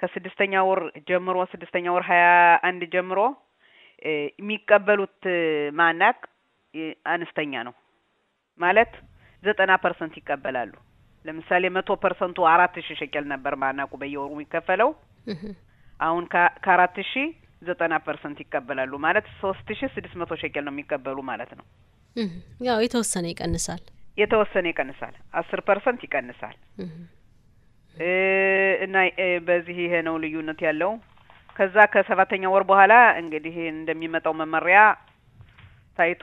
ከስድስተኛ 0.00 0.62
ወር 0.68 0.80
ጀምሮ 1.08 1.36
ስድስተኛ 1.52 1.86
ወር 1.96 2.04
ሀያ 2.08 2.24
አንድ 2.68 2.82
ጀምሮ 2.94 3.20
የሚቀበሉት 4.02 5.20
ማናቅ 5.78 6.16
አነስተኛ 7.12 7.62
ነው 7.68 7.74
ማለት 8.60 8.92
ዘጠና 9.42 9.72
percent 9.84 10.14
ይቀበላሉ። 10.20 10.72
ለምሳሌ 11.24 11.64
መቶ 11.74 11.90
percent 12.02 12.30
ኡ 12.30 12.38
አራት 12.50 12.74
ሺህ 12.86 12.96
ሸቀል 13.00 13.24
ነበር 13.32 13.54
ማናቁ 13.62 13.92
በየወሩ 14.00 14.30
የሚከፈለው 14.36 14.90
አሁን 16.00 16.24
ከአራት 16.64 16.96
ሺህ 17.10 17.28
ዘጠና 17.62 17.94
percent 18.06 18.38
ይቀበላሉ 18.44 18.92
ማለት 19.04 19.26
ሶስት 19.40 19.68
ሺህ 19.78 19.90
ስድስት 19.94 20.16
መቶ 20.22 20.32
ሸቀል 20.42 20.64
ነው 20.66 20.72
የሚቀበሉ 20.74 21.18
ማለት 21.30 21.52
ነው። 21.58 21.64
ያው 22.66 22.78
የተወሰነ 22.84 23.26
ይቀንሳል፣ 23.32 23.82
የተወሰነ 24.18 24.66
ይቀንሳል፣ 24.72 25.14
አስር 25.40 25.60
percent 25.68 26.00
ይቀንሳል። 26.06 26.56
እና 28.84 28.96
በዚህ 29.46 29.76
ይሄ 29.84 29.94
ነው 30.06 30.14
ልዩነት 30.22 30.60
ያለው። 30.66 30.92
ከዛ 31.56 31.76
ከሰባተኛ 31.92 32.44
ወር 32.52 32.64
በኋላ 32.70 32.92
እንግዲህ 33.20 33.56
እንደሚመጣው 33.72 34.34
መመሪያ 34.40 34.78
ታይቶ 35.98 36.22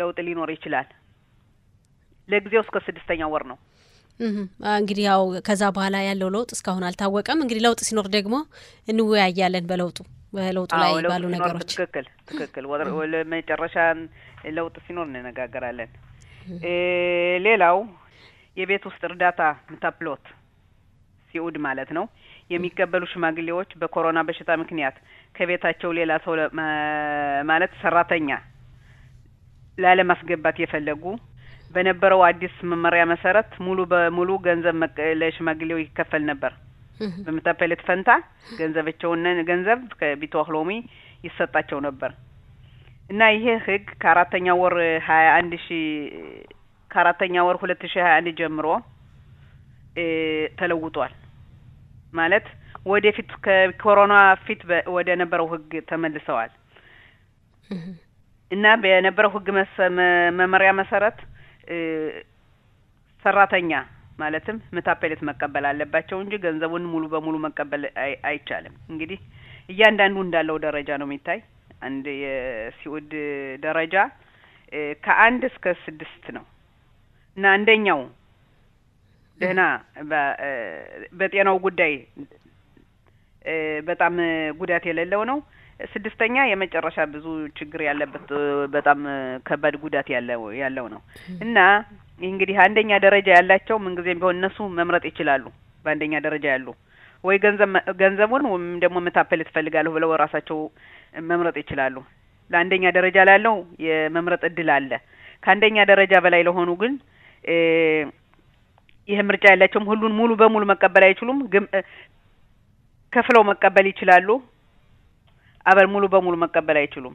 ለውጥ 0.00 0.16
ሊኖር 0.26 0.50
ይችላል። 0.54 0.88
ለጊዜው 2.28 2.62
እስከ 2.64 2.76
ስድስተኛ 2.86 3.22
ወር 3.32 3.44
ነው። 3.50 3.58
እንግዲህ 4.74 5.04
ያው 5.06 5.22
ከዛ 5.46 5.62
በኋላ 5.76 5.96
ያለው 6.06 6.28
ለውጥ 6.34 6.50
እስካሁን 6.56 6.84
አልታወቀም። 6.88 7.40
እንግዲህ 7.44 7.62
ለውጥ 7.66 7.80
ሲኖር 7.88 8.06
ደግሞ 8.16 8.34
እንወያያለን 8.88 9.64
በለውጡ 9.70 9.98
በለውጡ 10.32 10.72
ላይ 10.82 10.92
ባሉ 11.04 11.24
ነገሮች። 11.34 11.70
ትክክል 11.72 12.06
ትክክል። 12.30 12.64
ለመጨረሻ 13.12 13.76
ለውጥ 14.58 14.76
ሲኖር 14.86 15.06
እንነጋገራለን። 15.10 15.90
ሌላው 17.46 17.76
የቤት 18.56 18.84
ውስጥ 18.88 19.02
እርዳታ 19.08 19.42
ምታፕሎት 19.72 20.24
ሲኡድ 21.30 21.56
ማለት 21.66 21.90
ነው 21.96 22.04
የሚቀበሉ 22.50 23.02
ሽማግሌዎች 23.12 23.70
በኮሮና 23.80 24.20
በሽታ 24.28 24.52
ምክንያት 24.62 24.96
ከቤታቸው 25.34 25.90
ሌላ 25.98 26.12
ሰው 26.24 26.34
ማለት 27.44 27.72
ሰራተኛ 27.82 28.30
ላለማስገባት 29.78 30.56
የፈለጉ 30.62 31.04
በነበረው 31.74 32.20
አዲስ 32.26 32.54
መመሪያ 32.70 33.02
መሰረት 33.12 33.50
ሙሉ 33.66 33.78
በሙሉ 33.92 34.30
ገንዘብ 34.46 34.76
ለሽማግሌው 35.20 35.78
ይከፈል 35.82 36.22
ነበር። 36.30 36.52
በምታፔሌት 37.26 37.80
ፈንታ 37.86 38.10
ገንዘባቸውን 38.58 39.22
ገንዘብ 39.48 39.80
ከቢተዋህሎሚ 40.00 40.70
ይሰጣቸው 41.24 41.78
ነበር 41.86 42.10
እና 43.10 43.22
ይሄ 43.34 43.46
ህግ 43.64 43.86
ከአራተኛ 44.02 44.46
ወር 44.60 44.74
ሀያ 45.08 45.28
አንድ 45.38 45.54
ሺ 45.64 45.78
ከአራተኛ 46.90 47.34
ወር 47.46 47.56
ሁለት 47.62 47.82
ሺ 47.92 48.02
ሀያ 48.04 48.14
አንድ 48.18 48.28
ጀምሮ 48.40 48.66
ተለውጧል። 50.58 51.12
ማለት 52.14 52.46
ወደፊት 52.86 53.30
ከኮሮና 53.44 54.14
ፊት 54.44 54.62
ወደ 54.96 55.08
ነበረው 55.20 55.46
ህግ 55.52 55.72
ተመልሰዋል 55.90 56.50
እና 58.52 58.66
በነበረው 58.82 59.30
ህግ 59.34 59.46
መመሪያ 60.40 60.70
መሰረት 60.80 61.18
ሰራተኛ 63.24 63.72
ማለትም 64.18 64.56
ምታፔሌት 64.76 65.20
መቀበል 65.28 65.64
አለባቸው 65.68 66.18
እንጂ 66.22 66.34
ገንዘቡን 66.44 66.84
ሙሉ 66.92 67.04
በሙሉ 67.12 67.36
መቀበል 67.44 67.84
አይቻልም። 68.28 68.74
እንግዲህ 68.90 69.20
እያንዳንዱ 69.68 70.16
እንዳለው 70.24 70.56
ደረጃ 70.64 70.90
ነው 71.00 71.06
የሚታይ። 71.08 71.40
አንድ 71.82 72.06
የሲኡድ 72.22 73.12
ደረጃ 73.64 73.94
ከአንድ 75.04 75.42
እስከ 75.50 75.74
ስድስት 75.84 76.24
ነው 76.36 76.44
እና 77.36 77.44
አንደኛው 77.56 78.00
ደህና 79.38 79.62
በጤናው 81.20 81.56
ጉዳይ 81.64 81.94
በጣም 83.88 84.14
ጉዳት 84.58 84.84
የሌለው 84.90 85.22
ነው። 85.30 85.38
ስድስተኛ 85.92 86.36
የመጨረሻ 86.48 87.04
ብዙ 87.12 87.26
ችግር 87.58 87.80
ያለበት 87.86 88.28
በጣም 88.74 89.00
ከባድ 89.46 89.74
ጉዳት 89.82 90.08
ያለው 90.14 90.42
ያለው 90.60 90.86
ነው 90.94 91.00
እና 91.44 91.58
ይህ 92.20 92.30
እንግዲህ 92.30 92.56
አንደኛ 92.64 92.90
ደረጃ 93.04 93.28
ያላቸው 93.36 93.76
ምንጊዜም 93.84 94.18
ቢሆን 94.20 94.38
እነሱ 94.38 94.58
መምረጥ 94.78 95.04
ይችላሉ። 95.10 95.44
በአንደኛ 95.84 96.14
ደረጃ 96.26 96.44
ያሉ 96.52 96.66
ወይ 97.24 97.36
ገንዘብ 97.44 97.70
ገንዘቡን 98.00 98.44
ወይም 98.52 98.66
ደግሞ 98.82 98.96
ምታፔል 99.06 99.40
ትፈልጋለሁ 99.48 99.92
ብለው 99.96 100.10
ራሳቸው 100.22 100.58
መምረጥ 101.30 101.56
ይችላሉ። 101.62 101.96
ለአንደኛ 102.50 102.84
ደረጃ 102.96 103.18
ላለው 103.28 103.56
የመምረጥ 103.86 104.42
እድል 104.48 104.70
አለ። 104.76 104.90
ከአንደኛ 105.42 105.78
ደረጃ 105.90 106.14
በላይ 106.24 106.42
ለሆኑ 106.48 106.70
ግን 106.82 106.92
ይህ 109.08 109.20
ምርጫ 109.28 109.44
ያላቸውም 109.52 109.88
ሁሉን 109.90 110.12
ሙሉ 110.18 110.32
በሙሉ 110.40 110.64
መቀበል 110.72 111.04
አይችሉም። 111.06 111.38
ግን 111.52 111.64
ከፍለው 113.12 113.42
መቀበል 113.48 113.86
ይችላሉ። 113.90 114.28
አበል 115.66 115.86
ሙሉ 115.92 116.04
በሙሉ 116.12 116.34
መቀበል 116.42 116.78
አይችሉም። 116.80 117.14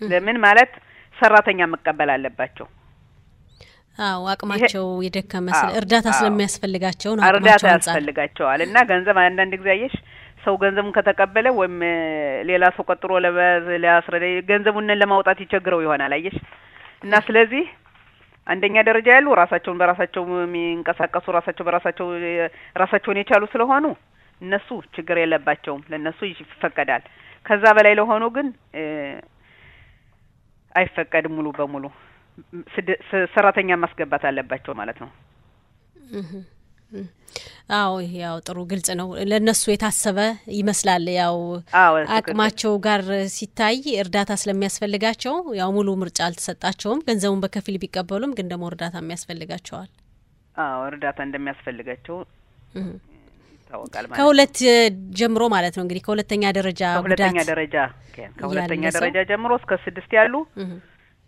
ለምን 0.00 0.38
ማለት 0.44 0.72
ሰራተኛ 1.16 1.60
መቀበል 1.72 2.10
አለባቸው። 2.14 2.66
አዎ 3.98 4.22
አቅማቸው 4.32 4.84
የደከመ 5.06 5.48
እርዳታ 5.78 6.06
ስለሚያስፈልጋቸው 6.18 7.10
ነው። 7.16 7.24
እርዳታ 7.30 7.64
ያስፈልጋቸዋል 7.72 8.60
እና 8.66 8.76
ገንዘብ 8.90 9.16
አንዳንድ 9.22 9.54
ጊዜ 9.60 9.68
አየሽ 9.74 9.94
ሰው 10.44 10.54
ገንዘቡን 10.62 10.94
ከተቀበለ 10.96 11.48
ወይም 11.58 11.74
ሌላ 12.48 12.64
ሰው 12.76 12.84
ቀጥሮ 12.88 13.10
ሊያስረዳ 13.76 14.24
ገንዘቡን 14.48 14.90
ለማውጣት 15.02 15.40
ይቸግረው 15.44 15.82
ይሆናል 15.84 16.14
አየሽ 16.16 16.36
እና 17.04 17.14
ስለዚህ 17.26 17.64
አንደኛ 18.46 18.76
ደረጃ 18.88 19.08
ያሉ 19.14 19.28
ራሳቸውን 19.40 19.78
በራሳቸው 19.80 20.22
የሚንቀሳቀሱ 20.38 21.26
ራሳቸው 21.36 21.64
በራሳቸው 21.68 22.06
ራሳቸውን 22.76 23.20
የቻሉ 23.20 23.44
ስለሆኑ 23.52 23.84
እነሱ 24.40 24.68
ችግር 24.96 25.16
የለባቸውም፣ 25.20 25.82
ለእነሱ 25.90 26.20
ይፈቀዳል። 26.30 27.02
ከዛ 27.46 27.64
በላይ 27.76 27.94
ለሆኑ 27.98 28.24
ግን 28.36 28.48
አይፈቀድም። 30.74 31.34
ሙሉ 31.36 31.48
በሙሉ 31.56 31.84
ሰራተኛ 33.34 33.70
ማስገባት 33.82 34.22
አለባቸው 34.28 34.74
ማለት 34.80 34.98
ነው። 35.02 35.10
አዎ 37.76 37.92
ያው 38.16 38.36
ጥሩ 38.46 38.58
ግልጽ 38.70 38.88
ነው። 39.00 39.08
ለእነሱ 39.30 39.62
የታሰበ 39.70 40.18
ይመስላል። 40.56 41.04
ያው 41.14 41.36
አቅማቸው 42.16 42.72
ጋር 42.86 43.02
ሲታይ 43.36 43.78
እርዳታ 44.02 44.32
ስለሚያስፈልጋቸው 44.42 45.36
ያው 45.60 45.70
ሙሉ 45.76 45.88
ምርጫ 46.02 46.18
አልተሰጣቸውም። 46.26 47.02
ገንዘቡን 47.08 47.42
በከፊል 47.44 47.78
ቢቀበሉም 47.84 48.34
ግን 48.38 48.50
ደግሞ 48.52 48.66
እርዳታ 48.72 48.96
የሚያስፈልጋቸዋል። 49.02 49.90
አዎ 50.56 50.80
እርዳታ 50.90 51.18
እንደሚያስፈልጋቸው 51.28 52.18
ይታወቃል 53.72 54.04
ማለት 54.06 54.18
ከሁለት 54.18 54.56
ጀምሮ 55.18 55.42
ማለት 55.54 55.74
ነው 55.76 55.82
እንግዲህ 55.84 56.02
ከሁለተኛ 56.06 56.44
ደረጃ 56.58 56.82
ከሁለተኛ 56.96 57.38
ደረጃ 57.50 57.76
ከሁለተኛ? 58.38 58.84
ደረጃ 58.96 59.18
ጀምሮ 59.30 59.52
እስከ 59.60 59.72
ስድስት 59.84 60.10
ያሉ 60.18 60.34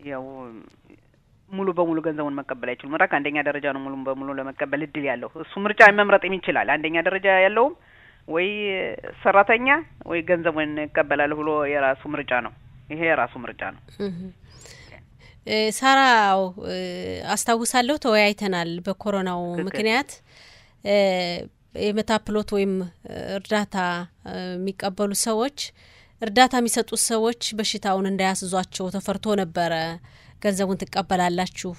ያው 0.07 0.25
ሙሉ 1.51 1.69
በሙሉ 1.79 1.99
ገንዘቡን 2.07 2.37
መቀበል 2.39 2.69
አይችሉም። 2.71 2.93
ምራቅ 2.95 3.11
አንደኛ 3.19 3.39
ደረጃ 3.49 3.67
ነው 3.75 3.81
ሙሉ 3.85 3.95
በሙሉ 4.07 4.29
ለመቀበል 4.39 4.83
እድል 4.87 5.05
ያለው 5.11 5.29
እሱ 5.45 5.53
ምርጫ 5.65 5.81
መምረጥ 5.99 6.25
ይችላል። 6.33 6.69
አንደኛ 6.75 6.97
ደረጃ 7.09 7.27
ያለውም 7.45 7.75
ወይ 8.29 8.49
ሰራተኛ 9.23 9.69
ወይ 10.11 10.21
ገንዘቡን 10.31 10.73
እቀበላለሁ 10.87 11.37
ብሎ 11.43 11.51
የራሱ 11.73 12.03
ምርጫ 12.15 12.33
ነው። 12.47 12.53
ይሄ 12.93 13.01
የራሱ 13.11 13.35
ምርጫ 13.45 13.63
ነው። 13.75 13.83
ሳራው 15.79 16.41
አስታውሳለሁ 17.35 17.97
ተወያይተናል። 18.05 18.71
በኮሮናው 18.87 19.41
ምክንያት 19.67 20.11
እ፣ 21.75 21.85
የመታፕሎት 21.85 22.51
ወይም 22.57 22.73
እርዳታ 23.37 23.77
የሚቀበሉ 24.49 25.13
ሰዎች 25.25 25.59
እርዳታ 26.23 26.55
የሚሰጡት 26.61 27.01
ሰዎች 27.07 27.41
በሽታውን 27.59 28.07
እንዳያስዟቸው 28.11 28.87
ተፈርቶ 28.95 29.35
ነበረ። 29.41 29.73
ገንዘቡን 30.43 30.79
ትቀበላላችሁ፣ 30.81 31.71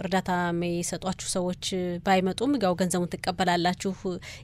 እርዳታ 0.00 0.30
የሚሰጧችሁ 0.46 1.28
ሰዎች 1.34 1.64
ባይመጡም 2.06 2.52
ያው 2.60 2.74
ገንዘቡን 2.78 3.10
ትቀበላላችሁ 3.14 3.92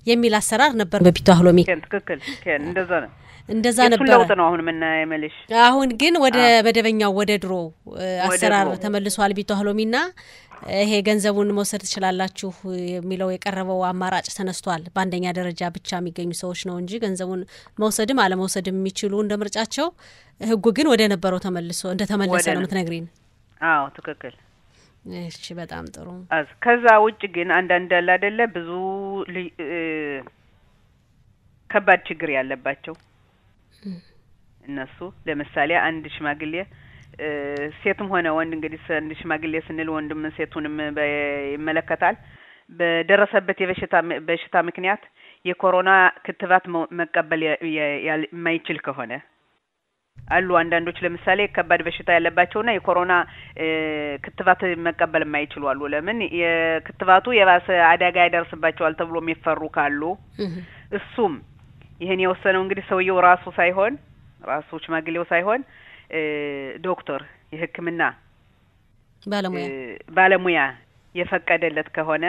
የሚል 0.07 0.35
አሰራር 0.39 0.73
ነበር 0.81 1.01
በቢቷ 1.07 1.29
ህሎሚ 1.39 1.61
ኬን 1.69 1.83
ትክክል 1.87 2.19
እንደዛ 2.63 2.91
ነው። 3.05 3.11
እንደዛ 3.49 3.79
ነበረ። 3.93 4.09
ለውጥ 4.13 4.33
ነው 4.39 4.45
አሁን 4.49 4.61
የምናየው 4.63 5.07
መልሽ 5.13 5.37
አሁን 5.63 5.89
ግን 6.01 6.15
ወደ 6.25 6.37
መደበኛው 6.67 7.13
ወደ 7.19 7.33
ድሮ 7.43 7.55
አሰራር 8.27 8.69
ተመልሷል። 8.83 9.33
ቢቷ 9.39 9.51
ህሎሚና 9.61 9.97
ይሄ 10.77 10.93
ገንዘቡን 11.07 11.49
መውሰድ 11.57 11.83
ትችላላችሁ 11.85 12.51
የሚለው 12.93 13.29
የቀረበው 13.33 13.81
አማራጭ 13.89 14.27
ተነስቷል። 14.37 14.83
በአንደኛ 14.95 15.27
ደረጃ 15.39 15.71
ብቻ 15.77 15.91
የሚገኙ 15.99 16.31
ሰዎች 16.41 16.61
ነው 16.69 16.77
እንጂ 16.83 17.01
ገንዘቡን 17.03 17.41
መውሰድም 17.79 18.21
አለመውሰድም 18.25 18.79
የሚችሉ 18.79 19.23
እንደ 19.23 19.37
ምርጫቸው። 19.43 19.89
ህጉ 20.41 20.65
ግን 20.77 20.89
ወደ 20.93 21.03
ነበረው 21.13 21.41
ተመልሶ 21.45 21.83
እንደ 21.93 22.05
ተመለሰ 22.11 22.47
ነው 22.51 22.61
የምትነግሪን። 22.61 23.07
አዎ 23.61 23.85
ትክክል። 23.99 24.35
እሺ፣ 25.21 25.47
በጣም 25.59 25.85
ጥሩ። 25.95 26.09
ከዛ 26.65 26.87
ውጭ 27.05 27.23
ግን 27.35 27.49
አንዳንድ 27.57 27.91
ያለ 27.97 28.09
አይደለ 28.17 28.41
ብዙ 28.55 28.71
ከባድ 31.71 32.01
ችግር 32.09 32.31
ያለባቸው 32.37 32.95
እነሱ 34.65 34.97
ለምሳሌ 35.29 35.71
አንድ 35.87 36.05
ሽማግሌ 36.15 36.55
ሴትም 37.81 38.07
ሆነ 38.13 38.29
ወንድ 38.37 38.53
እንግዲህ 38.57 38.85
አንድ 38.97 39.11
ሽማግሌ 39.19 39.61
ስንል 39.67 39.89
ወንድም 39.95 40.23
ሴቱንም 40.37 40.77
ይመለከታል። 41.55 42.17
በደረሰበት 42.71 43.59
የበሽታ 43.63 43.95
በሽታ 44.29 44.57
ምክንያት 44.69 45.03
የኮሮና 45.45 45.91
ክትባት 46.27 46.65
መቀበል 47.01 47.43
የማይችል 48.07 48.79
ከሆነ 48.87 49.13
አሉ 50.19 50.49
አንዳንዶች 50.61 50.99
ለምሳሌ 51.05 51.41
ከባድ 51.55 51.81
በሽታ 51.87 52.09
ያለባቸውና 52.17 52.71
የኮሮና 52.75 53.13
ክትባት 54.25 54.61
መቀበል 54.87 55.23
የማይችሉ 55.27 55.63
አሉ። 55.71 55.81
ለምን 55.95 56.19
የክትባቱ 56.41 57.35
የባሰ 57.39 57.69
አደጋ 57.91 58.17
ያደርስባቸዋል 58.27 58.97
ተብሎ 59.01 59.19
የሚፈሩ 59.23 59.63
ካሉ 59.77 60.03
እሱም 60.99 61.35
ይህን 62.01 62.23
የወሰነው 62.25 62.63
እንግዲህ 62.65 62.85
ሰውየው 62.91 63.19
ራሱ 63.29 63.45
ሳይሆን 63.59 63.95
ራሱ 64.45 64.71
ሽማግሌው 64.85 65.25
ሳይሆን 65.33 65.61
ዶክተር 66.85 67.23
የሕክምና 67.53 68.03
ባለሙያ 69.23 69.65
ባለሙያ 70.15 70.61
የፈቀደለት 71.15 71.89
ከሆነ 71.97 72.25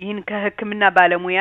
ይህን 0.00 0.18
ከሕክምና 0.28 0.84
ባለሙያ 0.96 1.40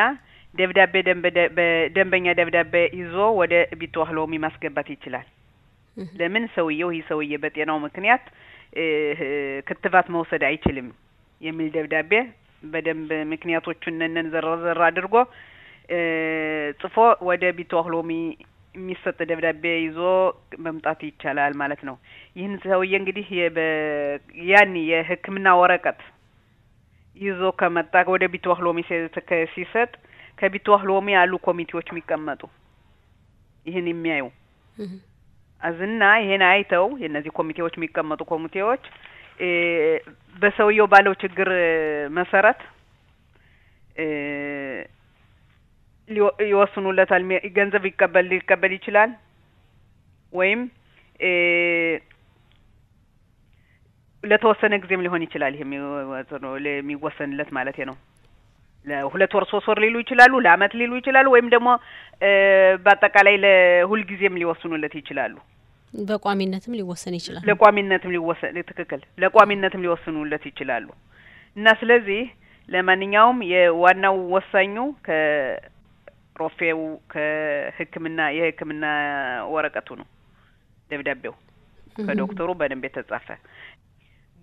ደብዳቤ 0.56 0.94
ደንበ- 1.08 1.50
በደንበኛ 1.58 2.28
ደብዳቤ 2.40 2.74
ይዞ 3.00 3.16
ወደ 3.40 3.54
ቢቶ 3.80 4.06
ህሎሚ 4.10 4.34
ማስገባት 4.46 4.88
ይችላል። 4.94 5.28
ለምን 6.20 6.44
ሰውየው 6.56 6.90
ይህ 6.96 7.04
ሰውዬ 7.10 7.32
በጤናው 7.44 7.78
ምክንያት 7.86 8.24
ክትባት 9.68 10.08
መውሰድ 10.16 10.44
አይችልም 10.50 10.88
የሚል 11.42 11.70
ደብዳቤ 11.76 12.12
በደንብ 12.64 13.10
ምክንያቶቹን 13.32 13.96
ነን 14.08 14.28
ዘርዘር 14.34 14.80
አድርጎ 14.88 15.16
ጽፎ 16.82 16.96
ወደ 17.28 17.44
ቢቶ 17.58 17.82
ህሎሚ 17.86 18.12
የሚሰጥ 18.76 19.18
ደብዳቤ 19.30 19.64
ይዞ 19.80 20.00
መምጣት 20.66 21.00
ይቻላል 21.08 21.54
ማለት 21.62 21.82
ነው። 21.88 21.96
ይህን 22.36 22.54
ሰውዬ 22.64 22.94
እንግዲህ 23.00 23.28
ያን 24.50 24.74
የህክምና 24.90 25.48
ወረቀት 25.62 26.02
ይዞ 27.18 27.42
ከመጣ 27.60 27.94
ወደ 28.14 28.26
ሲ- 28.90 29.00
ከ- 29.30 29.48
ሲሰጥ 29.54 29.92
ከቢቶ 30.38 30.78
ህሎሚ 30.82 31.08
ያሉ 31.16 31.34
ኮሚቴዎች 31.48 31.88
የሚቀመጡ 31.92 32.42
ይህን 33.66 33.88
የሚያዩ 33.92 34.26
አዝና 35.62 36.04
ይሄን 36.22 36.44
አይተው 36.50 36.86
የእነዚህ 37.02 37.32
ኮሚቴዎች 37.38 37.74
የሚቀመጡ 37.78 38.22
ኮሚቴዎች 38.30 38.84
በሰውየው 40.36 40.88
ባለው 40.92 41.14
ችግር 41.22 41.50
መሰረት 42.16 42.62
ይወስኑለታል። 46.46 47.24
ገንዘብ 47.58 47.84
ይቀበል 47.90 48.26
ሊቀበል 48.32 48.72
ይችላል 48.78 49.12
ወይም 50.34 50.62
ለተወሰነ 54.24 54.74
ጊዜም 54.84 55.04
ሊሆን 55.06 55.22
ይችላል። 55.26 55.54
ይሄ 55.56 55.64
የሚወሰንለት 56.72 57.52
ማለት 57.58 57.78
ነው። 57.90 57.96
ለሁለት 58.86 59.32
ወር 59.38 59.46
ሶስት 59.52 59.68
ወር 59.70 59.80
ሊሉ 59.84 59.96
ይችላሉ፣ 60.04 60.34
ለአመት 60.46 60.74
ሊሉ 60.80 60.92
ይችላሉ፣ 61.00 61.28
ወይም 61.36 61.48
ደግሞ 61.54 61.70
በአጠቃላይ 62.84 63.36
ለሁልጊዜም 63.44 64.38
ሊወስኑለት 64.42 64.94
ይችላሉ። 65.00 65.36
በቋሚነትም 65.94 66.74
ሊወሰን 66.80 67.16
ይችላል። 67.20 67.44
ለቋሚነትም 67.50 68.12
ሊወሰን 68.16 68.58
ትክክል 68.70 69.02
ለቋሚነትም 69.24 69.84
ሊወስኑለት 69.86 70.44
ይችላሉ። 70.50 70.88
እና 71.58 71.68
ስለዚህ 71.80 72.22
ለማንኛውም 72.70 73.38
የዋናው 73.52 74.18
ወሳኙ 74.36 74.76
ከሮፌው 76.40 76.80
ከሕክምና 77.12 78.20
የሕክምና 78.36 78.86
ወረቀቱ 79.54 79.90
ነው 80.00 80.06
ደብዳቤው 80.92 81.34
ከዶክተሩ 82.00 82.50
በደንብ 82.60 82.84
የተጻፈ። 82.88 83.28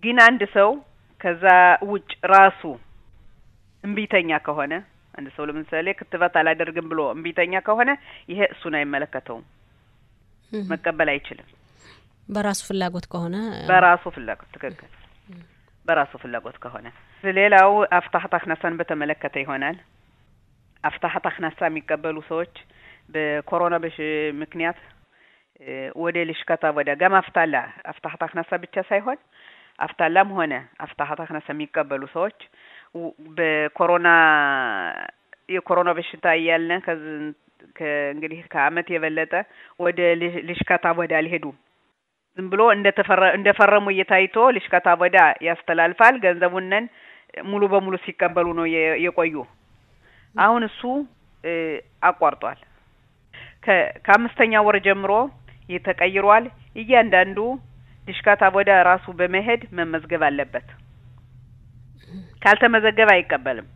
ግን 0.03 0.17
አንድ 0.25 0.41
ሰው 0.55 0.69
ከዛ 1.21 1.45
ውጭ 1.91 2.09
ራሱ 2.33 2.61
እምቢተኛ 3.83 4.39
ከሆነ 4.45 4.73
አንድ 5.13 5.27
ሰው 5.35 5.43
ለምሳሌ 5.49 5.87
ክትባት 5.99 6.35
አላደርግም 6.41 6.87
ብሎ 6.91 7.01
እምቢተኛ 7.15 7.63
ከሆነ 7.67 7.89
ይሄ 8.31 8.39
እሱን 8.53 8.75
አይመለከተውም፣ 8.79 9.43
መቀበል 10.69 11.09
አይችልም። 11.13 11.47
በራሱ 12.27 12.61
ፍላጎት 12.69 13.05
ከሆነ 13.13 13.35
በራሱ 13.69 14.03
ፍላጎት 14.15 14.49
ትክክል፣ 14.55 14.89
በራሱ 15.85 16.13
ፍላጎት 16.23 16.57
ከሆነ። 16.63 16.87
ሌላው 17.23 17.71
አፍታህት 17.97 18.33
አክናሳን 18.39 18.77
በተመለከተ 18.79 19.35
ይሆናል። 19.43 19.77
አፍታህት 20.87 21.25
አክናሳ 21.29 21.59
የሚቀበሉ 21.67 22.17
ሰዎች 22.29 22.53
በኮሮና 23.13 23.75
በሽ 23.83 23.97
ምክንያት 24.41 24.79
ወደ 26.01 26.17
ልሽከታ 26.29 26.65
ወደ 26.77 26.89
ገም 27.01 27.13
አፍታላ 27.19 27.55
አፍታህት 27.91 28.21
አክናሳ 28.25 28.51
ብቻ 28.63 28.75
ሳይሆን 28.89 29.19
አፍታላም 29.79 30.29
ሆነ 30.37 30.53
አፍታህት 30.85 31.19
አክናሳ 31.23 31.47
የሚቀበሉ 31.53 32.03
ሰዎች 32.15 32.37
በኮሮና 33.37 34.09
የኮሮና 35.49 35.89
በሽታ 35.97 36.27
እያለ 36.39 36.69
ከእንግዲህ 37.77 38.39
ከአመት 38.53 38.87
የበለጠ 38.93 39.33
ወደ 39.79 39.99
ልሽ- 40.21 40.41
ልሽከታ 40.47 40.87
ወደ 40.99 41.11
አልሄዱም 41.19 41.55
ዝም 42.37 42.47
ብሎ 42.51 42.61
እንደ 43.35 43.49
ፈረሙ 43.59 43.85
እየታይቶ 43.93 44.35
ልሽከታ 44.55 44.89
ወዳ 45.01 45.17
ያስተላልፋል። 45.47 46.15
ገንዘቡነን 46.25 46.85
ሙሉ 47.43 47.63
በሙሉ 47.71 47.95
ሲቀበሉ 48.03 48.47
ነው 48.59 48.65
የቆዩ። 49.05 49.35
አሁን 50.37 50.63
እሱ 50.67 50.81
አቋርጧል። 52.03 52.59
ከአምስተኛ 54.05 54.53
ወር 54.65 54.77
ጀምሮ 54.85 55.11
ይህ 55.69 55.79
ተቀይሯል። 55.87 56.45
እያንዳንዱ 56.81 57.37
ልሽካታ 58.07 58.41
ወዳ 58.55 58.71
ራሱ 58.87 59.05
በመሄድ 59.19 59.61
መመዝገብ 59.77 60.21
አለበት። 60.27 60.67
ካልተመዘገበ 62.41 63.09
አይቀበልም። 63.15 63.67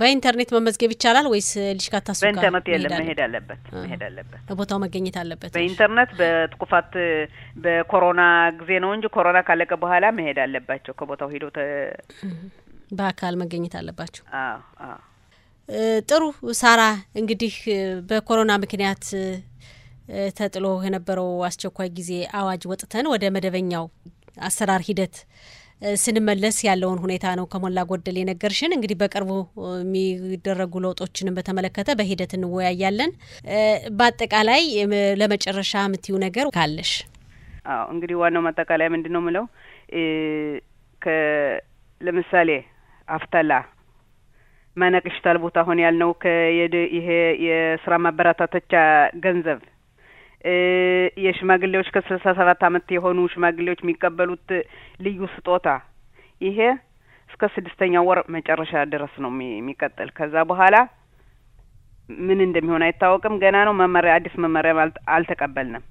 በኢንተርኔት 0.00 0.50
መመዝገብ 0.54 0.90
ይቻላል 0.94 1.26
ወይስ 1.30 1.48
ልሽካታ 1.76 2.06
ጋር 2.12 2.20
በኢንተርኔት 2.24 2.66
የለም፣ 2.74 2.92
መሄድ 3.00 3.18
አለበት 3.24 3.62
መሄድ 3.76 4.02
አለበት። 4.06 4.40
ቦታው 4.60 4.78
መገኘት 4.84 5.16
አለበት። 5.22 5.50
በኢንተርኔት 5.56 6.10
በጥቁፋት 6.20 6.92
በኮሮና 7.64 8.22
ጊዜ 8.60 8.70
ነው 8.84 8.92
እንጂ 8.96 9.06
ኮሮና 9.16 9.40
ካለቀ 9.48 9.72
በኋላ 9.82 10.04
መሄድ 10.18 10.38
አለባቸው። 10.44 10.94
ከቦታው 11.00 11.28
ተ- 11.50 11.66
በአካል 12.92 13.34
መገኘት 13.42 13.74
አለባቸው። 13.78 14.24
አዎ 14.40 14.58
አዎ 14.86 14.98
ጥሩ 16.08 16.22
ሳራ፣ 16.60 16.82
እንግዲህ 17.20 17.54
በኮሮና 18.08 18.52
ምክንያት 18.62 19.04
ተጥሎ 20.38 20.66
የነበረው 20.86 21.28
አስቸኳይ 21.48 21.88
ጊዜ 21.98 22.10
አዋጅ 22.38 22.62
ወጥተን 22.70 23.06
ወደ 23.12 23.24
መደበኛው 23.34 23.84
አሰራር 24.46 24.82
ሂደት 24.88 25.16
ስንመለስ 26.02 26.56
ያለውን 26.66 26.98
ሁኔታ 27.04 27.26
ነው 27.38 27.46
ከሞላ 27.52 27.78
ጎደል 27.88 28.16
የነገርሽን። 28.20 28.74
እንግዲህ 28.76 28.96
በቅርቡ 29.00 29.30
የሚደረጉ 29.78 30.82
ለውጦችንም 30.84 31.36
በተመለከተ 31.38 31.96
በሂደት 32.00 32.32
እንወያያለን። 32.36 33.12
በአጠቃላይ 33.98 34.62
ለመጨረሻ 35.20 35.72
የምትዩ 35.84 36.14
ነገር 36.26 36.48
ካለሽ? 36.56 36.92
አዎ 37.68 37.82
እንግዲህ 37.94 38.16
ዋናው 38.22 38.44
ማጠቃለያ 38.46 38.88
ምንድን 38.94 39.12
ነው 39.16 39.22
ምለው 39.26 39.44
ለምሳሌ 42.00 42.50
አፍተላ 43.08 43.52
ማነቅሽታል 44.76 45.36
ቦታ 45.42 45.58
ሆን 45.66 45.78
ያልነው 45.84 46.10
ይሄ 46.96 47.08
የስራ 47.46 47.94
ማበረታተቻ 48.04 48.72
ገንዘብ 49.24 49.60
የሽማግሌዎች 51.24 51.88
ከስልሳ 51.94 52.26
ሰባት 52.38 52.62
አመት 52.68 52.86
የሆኑ 52.96 53.18
ሽማግሌዎች 53.34 53.80
የሚቀበሉት 53.84 54.48
ልዩ 55.04 55.20
ስጦታ 55.34 55.68
ይሄ 56.40 56.58
እስከ 57.30 57.48
ስድስተኛው 57.54 58.06
ወር 58.08 58.18
መጨረሻ 58.34 58.72
ድረስ 58.92 59.14
ነው 59.24 59.30
የሚቀጥል። 59.50 60.08
ከዛ 60.16 60.34
በኋላ 60.50 60.76
ምን 62.22 62.40
እንደሚሆን 62.46 62.84
አይታወቅም። 62.86 63.34
ገና 63.42 63.56
ነው 63.68 63.74
መመሪያ፣ 63.80 64.12
አዲስ 64.18 64.34
መመሪያ 64.44 64.72
አልተቀበልንም 65.16 65.84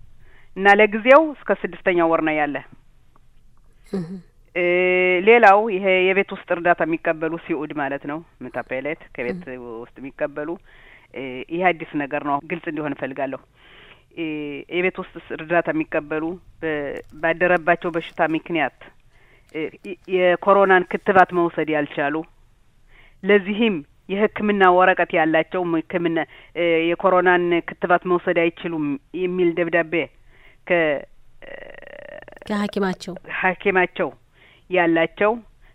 እና 0.58 0.74
ለጊዜው 0.80 1.22
እስከ 1.36 1.52
ስድስተኛው 1.62 2.10
ወር 2.12 2.22
ነው 2.28 2.36
ያለ። 2.42 2.58
ሌላው 5.28 5.60
ይሄ 5.74 5.86
የቤት 6.08 6.30
ውስጥ 6.36 6.48
እርዳታ 6.56 6.82
የሚቀበሉ 6.88 7.34
ሲኡድ 7.46 7.72
ማለት 7.82 8.04
ነው 8.12 8.18
ምታፓይለት 8.44 9.02
ከቤት 9.16 9.42
ውስጥ 9.82 9.96
የሚቀበሉ 10.02 10.50
ይህ 11.54 11.62
አዲስ 11.70 11.92
ነገር 12.02 12.24
ነው። 12.30 12.38
ግልጽ 12.52 12.66
እንዲሆን 12.72 12.96
እፈልጋለሁ። 12.96 13.40
የቤት 14.76 14.98
ውስጥ 15.02 15.14
እርዳታ 15.38 15.68
የሚቀበሉ 15.76 16.24
ባደረባቸው 17.22 17.92
በሽታ 17.96 18.28
ምክንያት 18.36 18.78
የኮሮናን 20.16 20.84
ክትባት 20.92 21.32
መውሰድ 21.40 21.70
ያልቻሉ 21.76 22.16
ለዚህም 23.24 23.76
የሕክምና 24.10 24.64
ወረቀት 24.78 25.12
ያላቸው 25.18 25.62
ሕክምና 25.74 26.20
የኮሮናን 26.90 27.44
ክትባት 27.70 28.04
መውሰድ 28.12 28.38
አይችሉም 28.44 28.86
የሚል 29.22 29.50
ደብዳቤ 29.60 29.94
ከ 30.68 30.80
ከሐኪማቸው 32.48 33.14
ሐኪማቸው 33.40 34.10
ያላቸው 34.72 35.32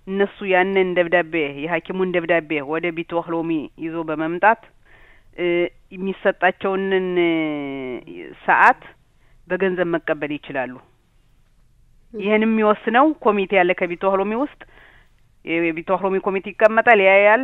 እነሱ 0.07 0.37
ያንን 0.53 0.89
ደብዳቤ 0.97 1.33
የሐኪሙን 1.63 2.13
ደብዳቤ 2.17 2.51
ወደ 2.73 2.87
ቢትዋህ 2.97 3.27
ሎሚ 3.35 3.51
ይዞ 3.85 3.97
በመምጣት 4.11 4.61
የሚሰጣቸውንን 5.95 7.09
ሰዓት 8.47 8.83
በገንዘብ 9.49 9.89
መቀበል 9.95 10.33
ይችላሉ። 10.37 10.75
ይህን 12.15 12.45
የሚወስነው 12.47 13.07
ኮሚቴ 13.25 13.53
ያለ 13.59 13.73
ከቢትዋህ 13.81 14.15
ሎሚ 14.21 14.35
ውስጥ 14.43 14.61
የቢትዋህ 15.45 16.01
ሎሚ 16.07 16.17
ኮሚቴ 16.27 16.47
ይቀመጣል፣ 16.53 17.01
ያያል። 17.09 17.43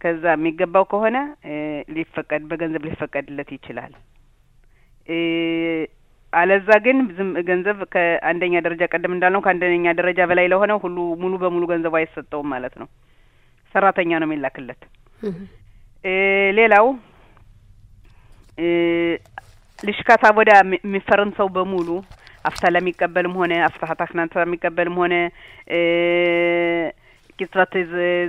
ከዛ 0.00 0.24
የሚገባው 0.36 0.84
ከሆነ 0.90 1.16
ሊፈቀድ 1.96 2.42
በገንዘብ 2.50 2.82
ሊፈቀድለት 2.88 3.50
ይችላል። 3.56 3.92
አለዛ 6.34 6.68
ግን 6.84 6.98
ዝም 7.16 7.30
ገንዘብ 7.48 7.78
ከአንደኛ 7.92 8.54
ደረጃ 8.66 8.82
ቀደም 8.92 9.12
እንዳልነው 9.14 9.42
ከአንደኛ 9.44 9.92
ደረጃ 9.98 10.20
በላይ 10.30 10.46
ለሆነው 10.52 10.78
ሁሉ 10.84 10.96
ሙሉ 11.22 11.34
በሙሉ 11.42 11.64
ገንዘቡ 11.72 11.94
አይሰጠውም 12.00 12.48
ማለት 12.54 12.74
ነው። 12.80 12.88
ሰራተኛ 13.74 14.10
ነው 14.22 14.28
የሚላክለት። 14.28 14.82
ሌላው 16.58 16.86
ልሽካታ 19.78 20.24
ወዳ 20.36 20.50
የሚፈርም 20.82 21.30
ሰው 21.38 21.48
በሙሉ 21.54 21.88
አፍታላ 22.44 22.76
የሚቀበልም 22.82 23.34
ሆነ 23.40 23.52
አፍታሀት 23.66 24.00
አክናንታ 24.04 24.44
የሚቀበልም 24.44 24.96
ሆነ 25.02 25.14
ቂጽበት 27.38 27.72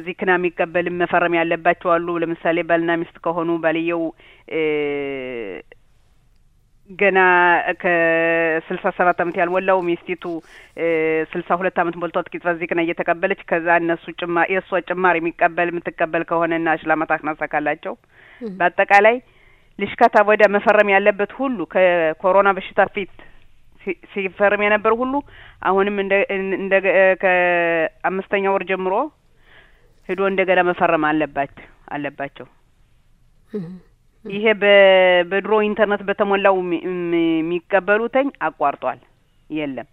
ዚክና 0.06 0.32
የሚቀበልም 0.38 0.96
መፈረም 1.02 1.34
ያለባቸው 1.39 1.89
አሉ። 1.96 2.08
ለምሳሌ 2.24 2.58
ባልና 2.70 2.91
ሚስት 3.02 3.18
ከሆኑ 3.26 3.50
ባልየው 3.63 4.02
ገና 6.89 7.19
ከስልሳ 7.82 8.86
ሰባት 8.98 9.19
አመት 9.24 9.36
ያልሞላው 9.39 9.80
ሚስቲቱ 9.88 10.24
ስልሳ 11.32 11.50
ሁለት 11.60 11.78
አመት 11.84 11.95
ሞልቷት 12.02 12.28
ቂጽበት 12.34 12.58
ዚክና 12.62 12.82
እየተቀበለች 12.86 13.41
ከዛ 13.52 13.67
እነሱ 13.82 14.06
ጭማ 14.19 14.43
የእሷ 14.54 14.82
ጭማሪ 14.89 15.19
የሚቀበል 15.21 15.69
የምትቀበል 15.71 16.24
ከሆነ 16.32 16.60
ና 16.65 16.76
ሽላማት 16.82 17.13
አክናሳ 17.15 17.48
ካላቸው 17.54 17.95
በአጠቃላይ 18.41 19.17
ልሽካታ 19.80 20.17
ወዳ 20.30 20.43
መፈረም 20.56 20.91
ያለበት 20.95 21.32
ሁሉ 21.39 21.58
ከኮሮና 21.74 22.50
በሽታ 22.58 22.82
ፊት 22.95 23.15
ሲፈርም 24.12 24.62
የነበረው 24.65 24.98
ሁሉ 25.02 25.15
አሁንም 25.69 25.98
እንደ 26.04 26.13
እንደ 26.60 26.76
ከአምስተኛ 27.24 28.45
ወር 28.54 28.63
ጀምሮ 28.71 28.93
ሄዶ 30.10 30.21
እንደገና 30.32 30.62
መፈረም 30.69 31.06
አለባት 31.10 31.56
አለባቸው። 31.95 32.48
ይሄ 34.26 34.46
በድሮ 35.30 35.54
ኢንተርኔት 35.68 36.02
በተሞላው 36.08 36.56
የሚቀበሉተኝ 37.40 38.30
አቋርጧል። 38.48 39.00
የለም 39.50 39.88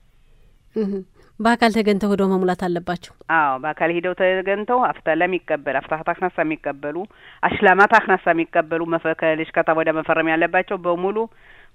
በአካል 1.40 1.70
ተገኝተው 1.76 2.10
ሄደው 2.12 2.28
መሙላት 2.32 2.60
አለባቸው። 2.66 3.12
አዎ 3.36 3.54
በአካል 3.62 3.90
ሂደው 3.96 4.14
ተገኝተው 4.20 4.80
አፍታላ 4.88 5.22
የሚቀበል 5.28 5.76
አፍታሀት 5.80 6.08
አክናሳ 6.12 6.36
የሚቀበሉ 6.44 6.96
አሽላማት 7.42 7.92
አክናሳ 7.98 8.24
የሚቀበሉ 8.34 8.82
ከልሽከታ 9.20 9.70
ወዳ 9.78 9.90
መፈረም 9.98 10.30
ያለባቸው 10.32 10.78
በሙሉ 10.84 11.16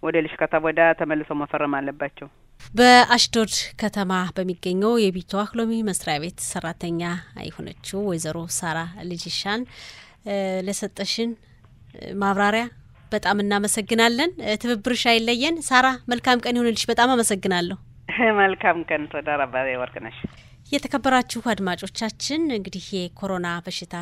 ወደ 0.03 0.15
ልሽከታ 0.25 0.55
ወዳ 0.65 0.81
ተመልሰው 0.99 1.37
መፈረም 1.41 1.75
አለባቸው። 1.77 2.27
በአሽዶድ 2.73 3.53
ከተማ 3.81 4.13
በሚገኘው 4.37 4.93
የቢትዋህ 5.03 5.49
ሎሚ 5.59 5.73
መስሪያ 5.89 6.15
ቤት 6.23 6.39
ሰራተኛ 6.51 7.01
የሆነችው 7.47 7.99
ወይዘሮ 8.09 8.39
ሳራ 8.57 8.79
ልጅሻን 9.09 9.61
ለሰጠሽን 10.67 11.31
ማብራሪያ 12.21 12.65
በጣም 13.11 13.37
እናመሰግናለን። 13.39 14.31
ትብብርሽ 14.61 15.03
አይለየን። 15.07 15.55
ሳራ 15.61 15.87
መልካም 16.11 16.41
ቀን 16.43 16.57
ይሁንልሽ። 16.57 16.83
በጣም 16.89 17.11
አመሰግናለሁ። 17.11 17.77
መልካም 18.41 18.77
ቀን 18.89 19.03
ተዳራባ 19.13 19.53
ወርቅነሽ። 19.81 20.17
የተከበራችሁ 20.71 21.41
አድማጮቻችን 21.51 22.41
እንግዲህ 22.55 22.85
የኮሮና 22.95 23.47
በሽታ 23.65 23.95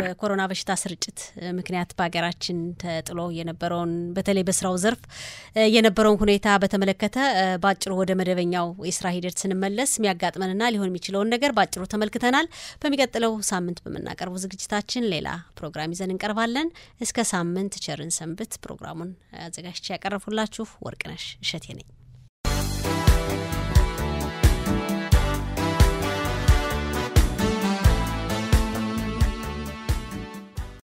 በኮሮና 0.00 0.42
በሽታ 0.50 0.72
ስርጭት 0.82 1.20
ምክንያት 1.58 1.90
በሀገራችን 1.98 2.58
ተጥሎ 2.82 3.20
የነበረውን 3.36 3.92
በተለይ 4.16 4.44
በስራው 4.48 4.76
ዘርፍ 4.82 5.02
የነበረውን 5.74 6.20
ሁኔታ 6.24 6.56
በተመለከተ 6.62 7.16
በአጭሩ 7.62 7.92
ወደ 8.02 8.12
መደበኛው 8.20 8.68
የስራ 8.90 9.14
ሂደት 9.16 9.38
ስንመለስ 9.42 9.92
የሚያጋጥመንና 9.96 10.70
ሊሆን 10.74 10.90
የሚችለውን 10.90 11.32
ነገር 11.34 11.52
በአጭሩ 11.58 11.84
ተመልክተናል። 11.94 12.48
በሚቀጥለው 12.82 13.34
ሳምንት 13.50 13.80
በምናቀርቡ 13.86 14.36
ዝግጅታችን 14.44 15.10
ሌላ 15.14 15.28
ፕሮግራም 15.58 15.94
ይዘን 15.96 16.12
እንቀርባለን። 16.14 16.70
እስከ 17.00 17.28
ሳምንት 17.34 17.76
ቸርን 17.86 18.12
ሰንብት። 18.16 18.54
ፕሮግራሙን 18.64 19.12
አዘጋጅቼ 19.46 19.86
ያቀረብኩላችሁ 19.94 20.66
ወርቅነሽ 20.86 21.26
እሸቴ 21.42 21.66
ነኝ። 21.74 21.88